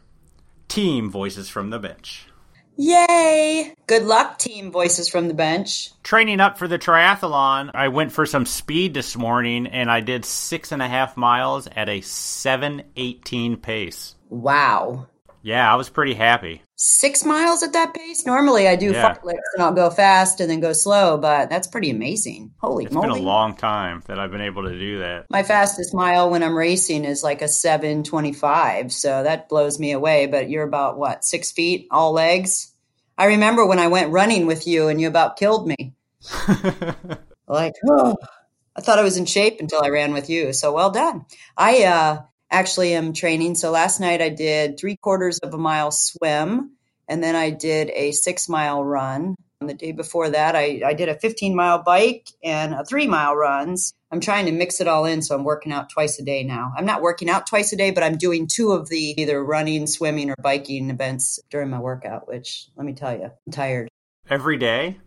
Team 0.69 1.11
Voices 1.11 1.49
from 1.51 1.71
the 1.71 1.79
Bench. 1.79 2.29
Yay! 2.77 3.75
Good 3.87 4.03
luck, 4.03 4.39
team 4.39 4.73
voices 4.73 5.09
from 5.09 5.29
the 5.29 5.35
bench. 5.35 5.91
training 6.03 6.41
up 6.41 6.59
for 6.59 6.67
the 6.67 6.79
triathlon, 6.79 7.71
I 7.75 7.89
went 7.89 8.13
for 8.13 8.27
some 8.27 8.47
speed 8.47 8.95
this 8.95 9.17
morning 9.17 9.67
and 9.67 9.91
I 9.91 10.01
did 10.01 10.25
six 10.25 10.73
and 10.73 10.83
a 10.83 10.89
half 10.89 11.17
miles 11.17 11.69
at 11.69 11.89
a 11.89 12.01
718 12.01 13.59
pace. 13.59 14.17
Wow. 14.29 15.07
Yeah, 15.43 15.71
I 15.73 15.77
was 15.77 15.89
pretty 15.91 16.15
happy. 16.15 16.63
Six 16.87 17.25
miles 17.25 17.62
at 17.62 17.73
that 17.73 17.94
pace? 17.94 18.27
Normally 18.27 18.68
I 18.68 18.77
do 18.77 18.92
Yeah. 18.92 19.03
fartleks 19.03 19.40
and 19.55 19.62
I'll 19.62 19.73
go 19.73 19.88
fast 19.88 20.40
and 20.40 20.51
then 20.51 20.61
go 20.61 20.75
slow, 20.75 21.16
but 21.16 21.49
that's 21.49 21.66
pretty 21.66 21.88
amazing. 21.88 22.51
Holy 22.61 22.85
It's 22.85 22.92
moly. 22.92 23.07
It's 23.07 23.14
been 23.16 23.25
a 23.25 23.27
long 23.27 23.57
time 23.57 24.03
that 24.07 24.18
I've 24.18 24.31
been 24.31 24.42
able 24.42 24.64
to 24.64 24.79
do 24.79 24.99
that. 24.99 25.25
My 25.31 25.42
fastest 25.44 25.94
mile 25.94 26.29
when 26.29 26.42
I'm 26.42 26.55
racing 26.55 27.07
is 27.07 27.25
like 27.25 27.40
a 27.40 27.49
725. 27.49 28.92
So 28.92 29.23
that 29.23 29.49
blows 29.49 29.81
me 29.81 29.92
away. 29.92 30.27
But 30.27 30.51
you're 30.51 30.62
about 30.62 30.99
what, 30.99 31.25
six 31.25 31.53
feet, 31.53 31.88
all 31.90 32.12
legs? 32.12 32.70
I 33.16 33.27
remember 33.29 33.64
when 33.64 33.79
I 33.79 33.88
went 33.88 34.12
running 34.12 34.47
with 34.47 34.66
you 34.66 34.88
and 34.88 35.01
you 35.01 35.09
about 35.09 35.38
killed 35.38 35.66
me. 35.66 35.94
Like, 37.47 37.75
oh, 37.87 38.16
I 38.75 38.81
thought 38.81 38.99
I 38.99 39.03
was 39.03 39.18
in 39.18 39.27
shape 39.27 39.61
until 39.61 39.83
I 39.85 39.88
ran 39.88 40.14
with 40.14 40.31
you. 40.31 40.55
So 40.55 40.73
well 40.73 40.90
done. 40.90 41.27
I 41.57 41.85
uh, 41.85 42.23
actually 42.55 42.95
am 42.95 43.12
training. 43.12 43.55
So 43.57 43.71
last 43.71 44.01
night 44.01 44.23
I 44.23 44.29
did 44.29 44.79
three 44.79 44.97
quarters 44.97 45.38
of 45.40 45.53
a 45.55 45.59
mile 45.59 45.90
swim 45.90 46.73
and 47.09 47.23
then 47.23 47.37
I 47.37 47.51
did 47.51 47.90
a 47.90 48.12
six 48.12 48.49
mile 48.49 48.85
run. 48.85 49.35
And 49.61 49.71
the 49.71 49.75
day 49.75 49.93
before 49.93 50.31
that, 50.31 50.57
I, 50.57 50.83
I 50.85 50.95
did 50.95 51.09
a 51.09 51.19
15 51.19 51.55
mile 51.55 51.83
bike 51.83 52.29
and 52.43 52.75
a 52.75 52.85
three 52.85 53.07
mile 53.07 53.35
runs. 53.35 53.93
I'm 54.11 54.21
trying 54.21 54.47
to 54.47 54.53
mix 54.53 54.81
it 54.81 54.88
all 54.88 55.05
in. 55.05 55.23
So 55.23 55.35
I'm 55.35 55.45
working 55.45 55.73
out 55.73 55.90
twice 55.90 56.19
a 56.19 56.25
day 56.25 56.45
now. 56.45 56.73
I'm 56.77 56.87
not 56.87 57.03
working 57.03 57.29
out 57.29 57.47
twice 57.47 57.73
a 57.73 57.77
day, 57.77 57.90
but 57.90 58.03
I'm 58.05 58.19
doing 58.19 58.47
two 58.47 58.73
of 58.73 58.88
the 58.88 59.14
either 59.21 59.43
running, 59.43 59.87
swimming, 59.87 60.31
or 60.31 60.37
biking 60.40 60.90
events 60.90 61.40
during 61.51 61.71
my 61.71 61.81
workout, 61.81 62.29
which 62.29 62.69
let 62.77 62.87
me 62.87 62.95
tell 62.95 63.17
you, 63.17 63.31
I'm 63.47 63.53
tired 63.53 63.88
Every 64.29 64.57
day? 64.57 64.99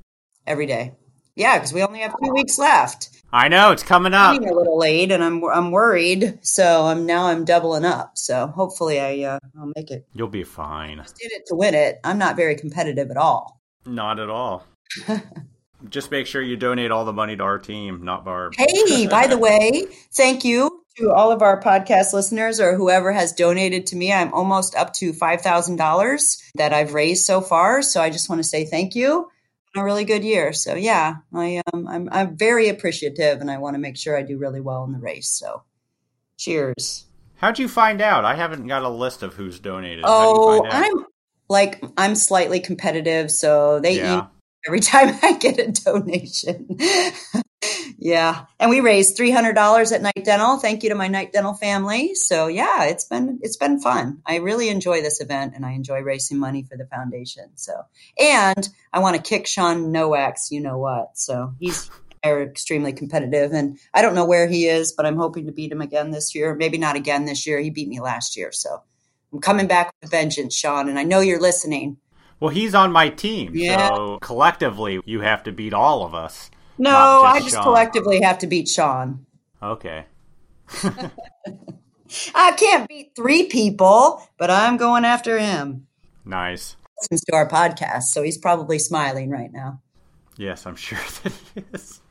every 0.45 0.65
day. 0.65 0.93
Yeah, 1.37 1.57
because 1.57 1.71
we 1.71 1.83
only 1.83 1.99
have 1.99 2.15
two 2.21 2.31
weeks 2.33 2.57
left. 2.57 3.09
I 3.31 3.47
know, 3.47 3.71
it's 3.71 3.83
coming 3.83 4.13
up. 4.13 4.33
running 4.33 4.49
a 4.49 4.55
little 4.55 4.79
late 4.79 5.11
and 5.11 5.23
I'm 5.23 5.43
I'm 5.45 5.71
worried. 5.71 6.39
So 6.41 6.85
I'm 6.85 7.05
now 7.05 7.27
I'm 7.27 7.45
doubling 7.45 7.85
up. 7.85 8.17
So 8.17 8.47
hopefully 8.47 8.99
I 8.99 9.35
uh, 9.35 9.39
I'll 9.59 9.71
make 9.75 9.91
it. 9.91 10.07
You'll 10.13 10.29
be 10.29 10.43
fine. 10.43 10.99
I 10.99 11.03
Did 11.03 11.31
it 11.33 11.45
to 11.47 11.55
win 11.55 11.75
it. 11.75 11.99
I'm 12.03 12.17
not 12.17 12.35
very 12.35 12.55
competitive 12.55 13.11
at 13.11 13.17
all. 13.17 13.61
Not 13.85 14.19
at 14.19 14.29
all. 14.29 14.65
Just 15.89 16.09
make 16.09 16.25
sure 16.25 16.41
you 16.41 16.57
donate 16.57 16.89
all 16.89 17.05
the 17.05 17.13
money 17.13 17.35
to 17.37 17.43
our 17.43 17.59
team, 17.59 18.03
not 18.03 18.25
Barb. 18.25 18.55
Hey, 18.57 19.05
by 19.05 19.27
the 19.27 19.37
way, 19.37 19.85
thank 20.13 20.43
you 20.43 20.83
to 20.97 21.11
all 21.11 21.31
of 21.31 21.43
our 21.43 21.61
podcast 21.61 22.13
listeners 22.13 22.59
or 22.59 22.75
whoever 22.75 23.11
has 23.11 23.33
donated 23.33 23.85
to 23.87 23.95
me. 23.95 24.11
I'm 24.11 24.33
almost 24.33 24.73
up 24.75 24.93
to 24.93 25.13
five 25.13 25.41
thousand 25.41 25.75
dollars 25.75 26.41
that 26.55 26.73
I've 26.73 26.95
raised 26.95 27.25
so 27.25 27.41
far. 27.41 27.83
So 27.83 28.01
I 28.01 28.09
just 28.09 28.27
want 28.27 28.39
to 28.39 28.47
say 28.47 28.65
thank 28.65 28.95
you. 28.95 29.29
A 29.77 29.83
really 29.83 30.05
good 30.05 30.23
year. 30.23 30.53
So 30.53 30.75
yeah, 30.75 31.17
I 31.33 31.61
um, 31.73 31.87
I'm 31.87 32.09
I'm 32.11 32.37
very 32.37 32.69
appreciative, 32.69 33.41
and 33.41 33.51
I 33.51 33.57
want 33.57 33.75
to 33.75 33.79
make 33.79 33.97
sure 33.97 34.17
I 34.17 34.23
do 34.23 34.37
really 34.37 34.61
well 34.61 34.83
in 34.83 34.91
the 34.91 34.99
race. 34.99 35.29
So, 35.29 35.63
cheers. 36.37 37.05
How'd 37.35 37.59
you 37.59 37.67
find 37.67 38.01
out? 38.01 38.25
I 38.25 38.35
haven't 38.35 38.65
got 38.65 38.83
a 38.83 38.89
list 38.89 39.21
of 39.21 39.35
who's 39.35 39.59
donated. 39.59 40.03
Oh? 40.07 40.67
I'm 40.69 41.05
like 41.49 41.83
I'm 41.97 42.15
slightly 42.15 42.59
competitive, 42.59 43.29
so 43.29 43.79
they 43.79 43.97
Yeah. 43.97 44.17
eat 44.17 44.23
every 44.67 44.79
time 44.79 45.17
I 45.21 45.33
get 45.33 45.59
a 45.59 45.71
donation. 45.71 46.77
yeah, 47.97 48.45
and 48.59 48.69
we 48.69 48.79
raised 48.81 49.17
three 49.17 49.31
hundred 49.31 49.53
dollars 49.53 49.91
at 49.91 50.01
Night 50.01 50.23
Dental. 50.23 50.57
Thank 50.57 50.83
you 50.83 50.89
to 50.89 50.95
my 50.95 51.07
Night 51.07 51.33
Dental 51.33 51.53
family. 51.53 52.13
So 52.15 52.47
yeah, 52.47 52.85
it's 52.85 53.05
been 53.05 53.39
it's 53.41 53.57
been 53.57 53.79
fun. 53.79 54.21
I 54.25 54.37
really 54.37 54.69
enjoy 54.69 55.01
this 55.01 55.19
event, 55.21 55.53
and 55.55 55.65
I 55.65 55.71
enjoy 55.71 56.01
raising 56.01 56.37
money 56.37 56.63
for 56.63 56.77
the 56.77 56.85
foundation. 56.85 57.49
So, 57.55 57.73
and 58.19 58.69
I 58.93 58.99
want 58.99 59.15
to 59.15 59.21
kick 59.21 59.47
Sean 59.47 59.91
Nowak's, 59.91 60.51
you 60.51 60.61
know 60.61 60.77
what? 60.77 61.17
So 61.17 61.53
he's 61.59 61.89
are 62.23 62.41
extremely 62.43 62.93
competitive, 62.93 63.51
and 63.53 63.79
I 63.93 64.01
don't 64.01 64.15
know 64.15 64.25
where 64.25 64.47
he 64.47 64.67
is, 64.67 64.91
but 64.91 65.05
I'm 65.05 65.17
hoping 65.17 65.45
to 65.45 65.51
beat 65.51 65.71
him 65.71 65.81
again 65.81 66.11
this 66.11 66.35
year. 66.35 66.55
Maybe 66.55 66.77
not 66.77 66.95
again 66.95 67.25
this 67.25 67.47
year. 67.47 67.59
He 67.59 67.69
beat 67.69 67.87
me 67.87 67.99
last 67.99 68.37
year, 68.37 68.51
so. 68.51 68.81
I'm 69.33 69.41
coming 69.41 69.67
back 69.67 69.93
with 70.01 70.09
vengeance, 70.09 70.55
Sean, 70.55 70.87
and 70.87 70.97
I 70.97 71.03
know 71.03 71.19
you're 71.19 71.41
listening. 71.41 71.97
Well, 72.39 72.49
he's 72.49 72.73
on 72.73 72.93
my 72.93 73.09
team, 73.09 73.51
Yeah. 73.53 73.89
so 73.89 74.19
collectively 74.21 75.01
you 75.05 75.19
have 75.19 75.43
to 75.43 75.51
beat 75.51 75.73
all 75.73 76.05
of 76.05 76.15
us. 76.15 76.49
No, 76.77 77.21
just 77.23 77.35
I 77.35 77.39
just 77.39 77.55
Sean. 77.55 77.63
collectively 77.63 78.21
have 78.21 78.39
to 78.39 78.47
beat 78.47 78.67
Sean. 78.67 79.25
Okay. 79.61 80.05
I 82.35 82.51
can't 82.51 82.87
beat 82.87 83.11
three 83.15 83.47
people, 83.47 84.21
but 84.37 84.49
I'm 84.49 84.77
going 84.77 85.05
after 85.05 85.37
him. 85.37 85.87
Nice. 86.25 86.75
Listens 87.01 87.21
to 87.25 87.35
our 87.35 87.47
podcast, 87.47 88.03
so 88.03 88.23
he's 88.23 88.37
probably 88.37 88.79
smiling 88.79 89.29
right 89.29 89.51
now. 89.51 89.81
Yes, 90.37 90.65
I'm 90.65 90.75
sure 90.75 90.99
that 91.23 91.33
he 91.53 91.63
is. 91.73 92.01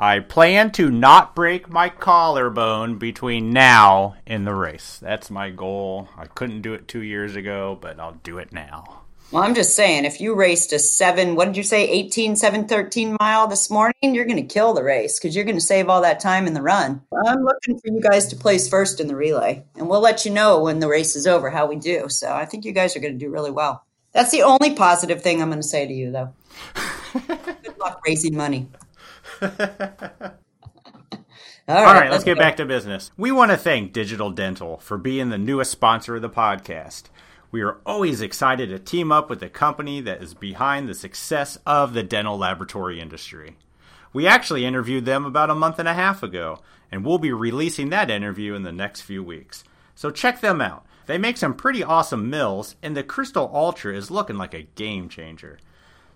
I 0.00 0.18
plan 0.18 0.72
to 0.72 0.90
not 0.90 1.36
break 1.36 1.68
my 1.70 1.88
collarbone 1.88 2.98
between 2.98 3.52
now 3.52 4.16
and 4.26 4.46
the 4.46 4.54
race. 4.54 4.98
That's 5.00 5.30
my 5.30 5.50
goal. 5.50 6.08
I 6.16 6.26
couldn't 6.26 6.62
do 6.62 6.74
it 6.74 6.88
two 6.88 7.02
years 7.02 7.36
ago, 7.36 7.78
but 7.80 8.00
I'll 8.00 8.18
do 8.24 8.38
it 8.38 8.52
now. 8.52 9.01
Well, 9.32 9.42
I'm 9.42 9.54
just 9.54 9.74
saying, 9.74 10.04
if 10.04 10.20
you 10.20 10.34
raced 10.34 10.74
a 10.74 10.78
seven, 10.78 11.36
what 11.36 11.46
did 11.46 11.56
you 11.56 11.62
say, 11.62 11.88
18, 11.88 12.36
7, 12.36 12.68
13 12.68 13.16
mile 13.18 13.48
this 13.48 13.70
morning, 13.70 13.94
you're 14.14 14.26
going 14.26 14.36
to 14.36 14.54
kill 14.54 14.74
the 14.74 14.84
race 14.84 15.18
because 15.18 15.34
you're 15.34 15.46
going 15.46 15.56
to 15.56 15.60
save 15.62 15.88
all 15.88 16.02
that 16.02 16.20
time 16.20 16.46
in 16.46 16.52
the 16.52 16.60
run. 16.60 17.00
I'm 17.24 17.42
looking 17.42 17.78
for 17.78 17.90
you 17.90 18.02
guys 18.02 18.26
to 18.26 18.36
place 18.36 18.68
first 18.68 19.00
in 19.00 19.06
the 19.06 19.16
relay, 19.16 19.64
and 19.74 19.88
we'll 19.88 20.02
let 20.02 20.26
you 20.26 20.32
know 20.32 20.60
when 20.60 20.80
the 20.80 20.88
race 20.88 21.16
is 21.16 21.26
over 21.26 21.48
how 21.48 21.64
we 21.64 21.76
do. 21.76 22.10
So 22.10 22.30
I 22.30 22.44
think 22.44 22.66
you 22.66 22.72
guys 22.72 22.94
are 22.94 23.00
going 23.00 23.14
to 23.14 23.18
do 23.18 23.30
really 23.30 23.50
well. 23.50 23.86
That's 24.12 24.32
the 24.32 24.42
only 24.42 24.74
positive 24.74 25.22
thing 25.22 25.40
I'm 25.40 25.48
going 25.48 25.62
to 25.62 25.66
say 25.66 25.86
to 25.86 25.94
you, 25.94 26.12
though. 26.12 26.34
Good 27.26 27.78
luck 27.78 28.02
raising 28.06 28.36
money. 28.36 28.68
All 29.40 29.48
All 31.68 31.94
right, 31.94 32.10
let's 32.10 32.24
get 32.24 32.36
back 32.36 32.58
to 32.58 32.66
business. 32.66 33.10
We 33.16 33.32
want 33.32 33.50
to 33.50 33.56
thank 33.56 33.94
Digital 33.94 34.30
Dental 34.30 34.76
for 34.76 34.98
being 34.98 35.30
the 35.30 35.38
newest 35.38 35.70
sponsor 35.70 36.16
of 36.16 36.22
the 36.22 36.28
podcast. 36.28 37.04
We 37.52 37.60
are 37.60 37.80
always 37.84 38.22
excited 38.22 38.70
to 38.70 38.78
team 38.78 39.12
up 39.12 39.28
with 39.28 39.42
a 39.42 39.50
company 39.50 40.00
that 40.00 40.22
is 40.22 40.32
behind 40.32 40.88
the 40.88 40.94
success 40.94 41.58
of 41.66 41.92
the 41.92 42.02
dental 42.02 42.38
laboratory 42.38 42.98
industry. 42.98 43.56
We 44.14 44.26
actually 44.26 44.64
interviewed 44.64 45.04
them 45.04 45.26
about 45.26 45.50
a 45.50 45.54
month 45.54 45.78
and 45.78 45.86
a 45.86 45.92
half 45.92 46.22
ago, 46.22 46.60
and 46.90 47.04
we'll 47.04 47.18
be 47.18 47.32
releasing 47.32 47.90
that 47.90 48.10
interview 48.10 48.54
in 48.54 48.62
the 48.62 48.72
next 48.72 49.02
few 49.02 49.22
weeks. 49.22 49.64
So 49.94 50.10
check 50.10 50.40
them 50.40 50.62
out. 50.62 50.86
They 51.04 51.18
make 51.18 51.36
some 51.36 51.52
pretty 51.52 51.84
awesome 51.84 52.30
mills, 52.30 52.76
and 52.82 52.96
the 52.96 53.02
Crystal 53.02 53.50
Ultra 53.52 53.94
is 53.94 54.10
looking 54.10 54.36
like 54.36 54.54
a 54.54 54.62
game 54.74 55.10
changer. 55.10 55.58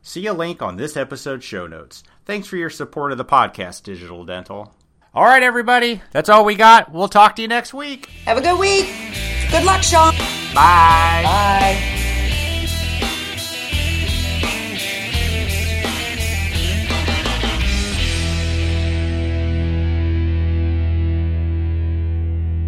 See 0.01 0.27
a 0.27 0.33
link 0.33 0.63
on 0.63 0.77
this 0.77 0.97
episode's 0.97 1.45
show 1.45 1.67
notes. 1.67 2.03
Thanks 2.25 2.49
for 2.49 2.57
your 2.57 2.71
support 2.71 3.13
of 3.13 3.19
the 3.19 3.25
podcast, 3.27 3.83
Digital 3.83 4.25
Dental. 4.25 4.75
All 5.13 5.25
right, 5.25 5.43
everybody, 5.43 6.01
that's 6.13 6.31
all 6.31 6.47
we 6.47 6.55
got. 6.55 6.93
We'll 6.93 7.09
talk 7.09 7.37
to 7.37 7.43
you 7.43 7.49
next 7.49 7.75
week. 7.75 8.07
Have 8.25 8.39
a 8.39 8.43
good 8.43 8.59
week. 8.59 9.36
Good 9.51 9.65
luck, 9.65 9.83
Sean. 9.83 10.15
Bye. 10.55 11.23
Bye. 11.25 11.97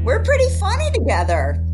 We're 0.05 0.23
pretty 0.23 0.49
funny 0.59 0.91
together. 0.93 1.68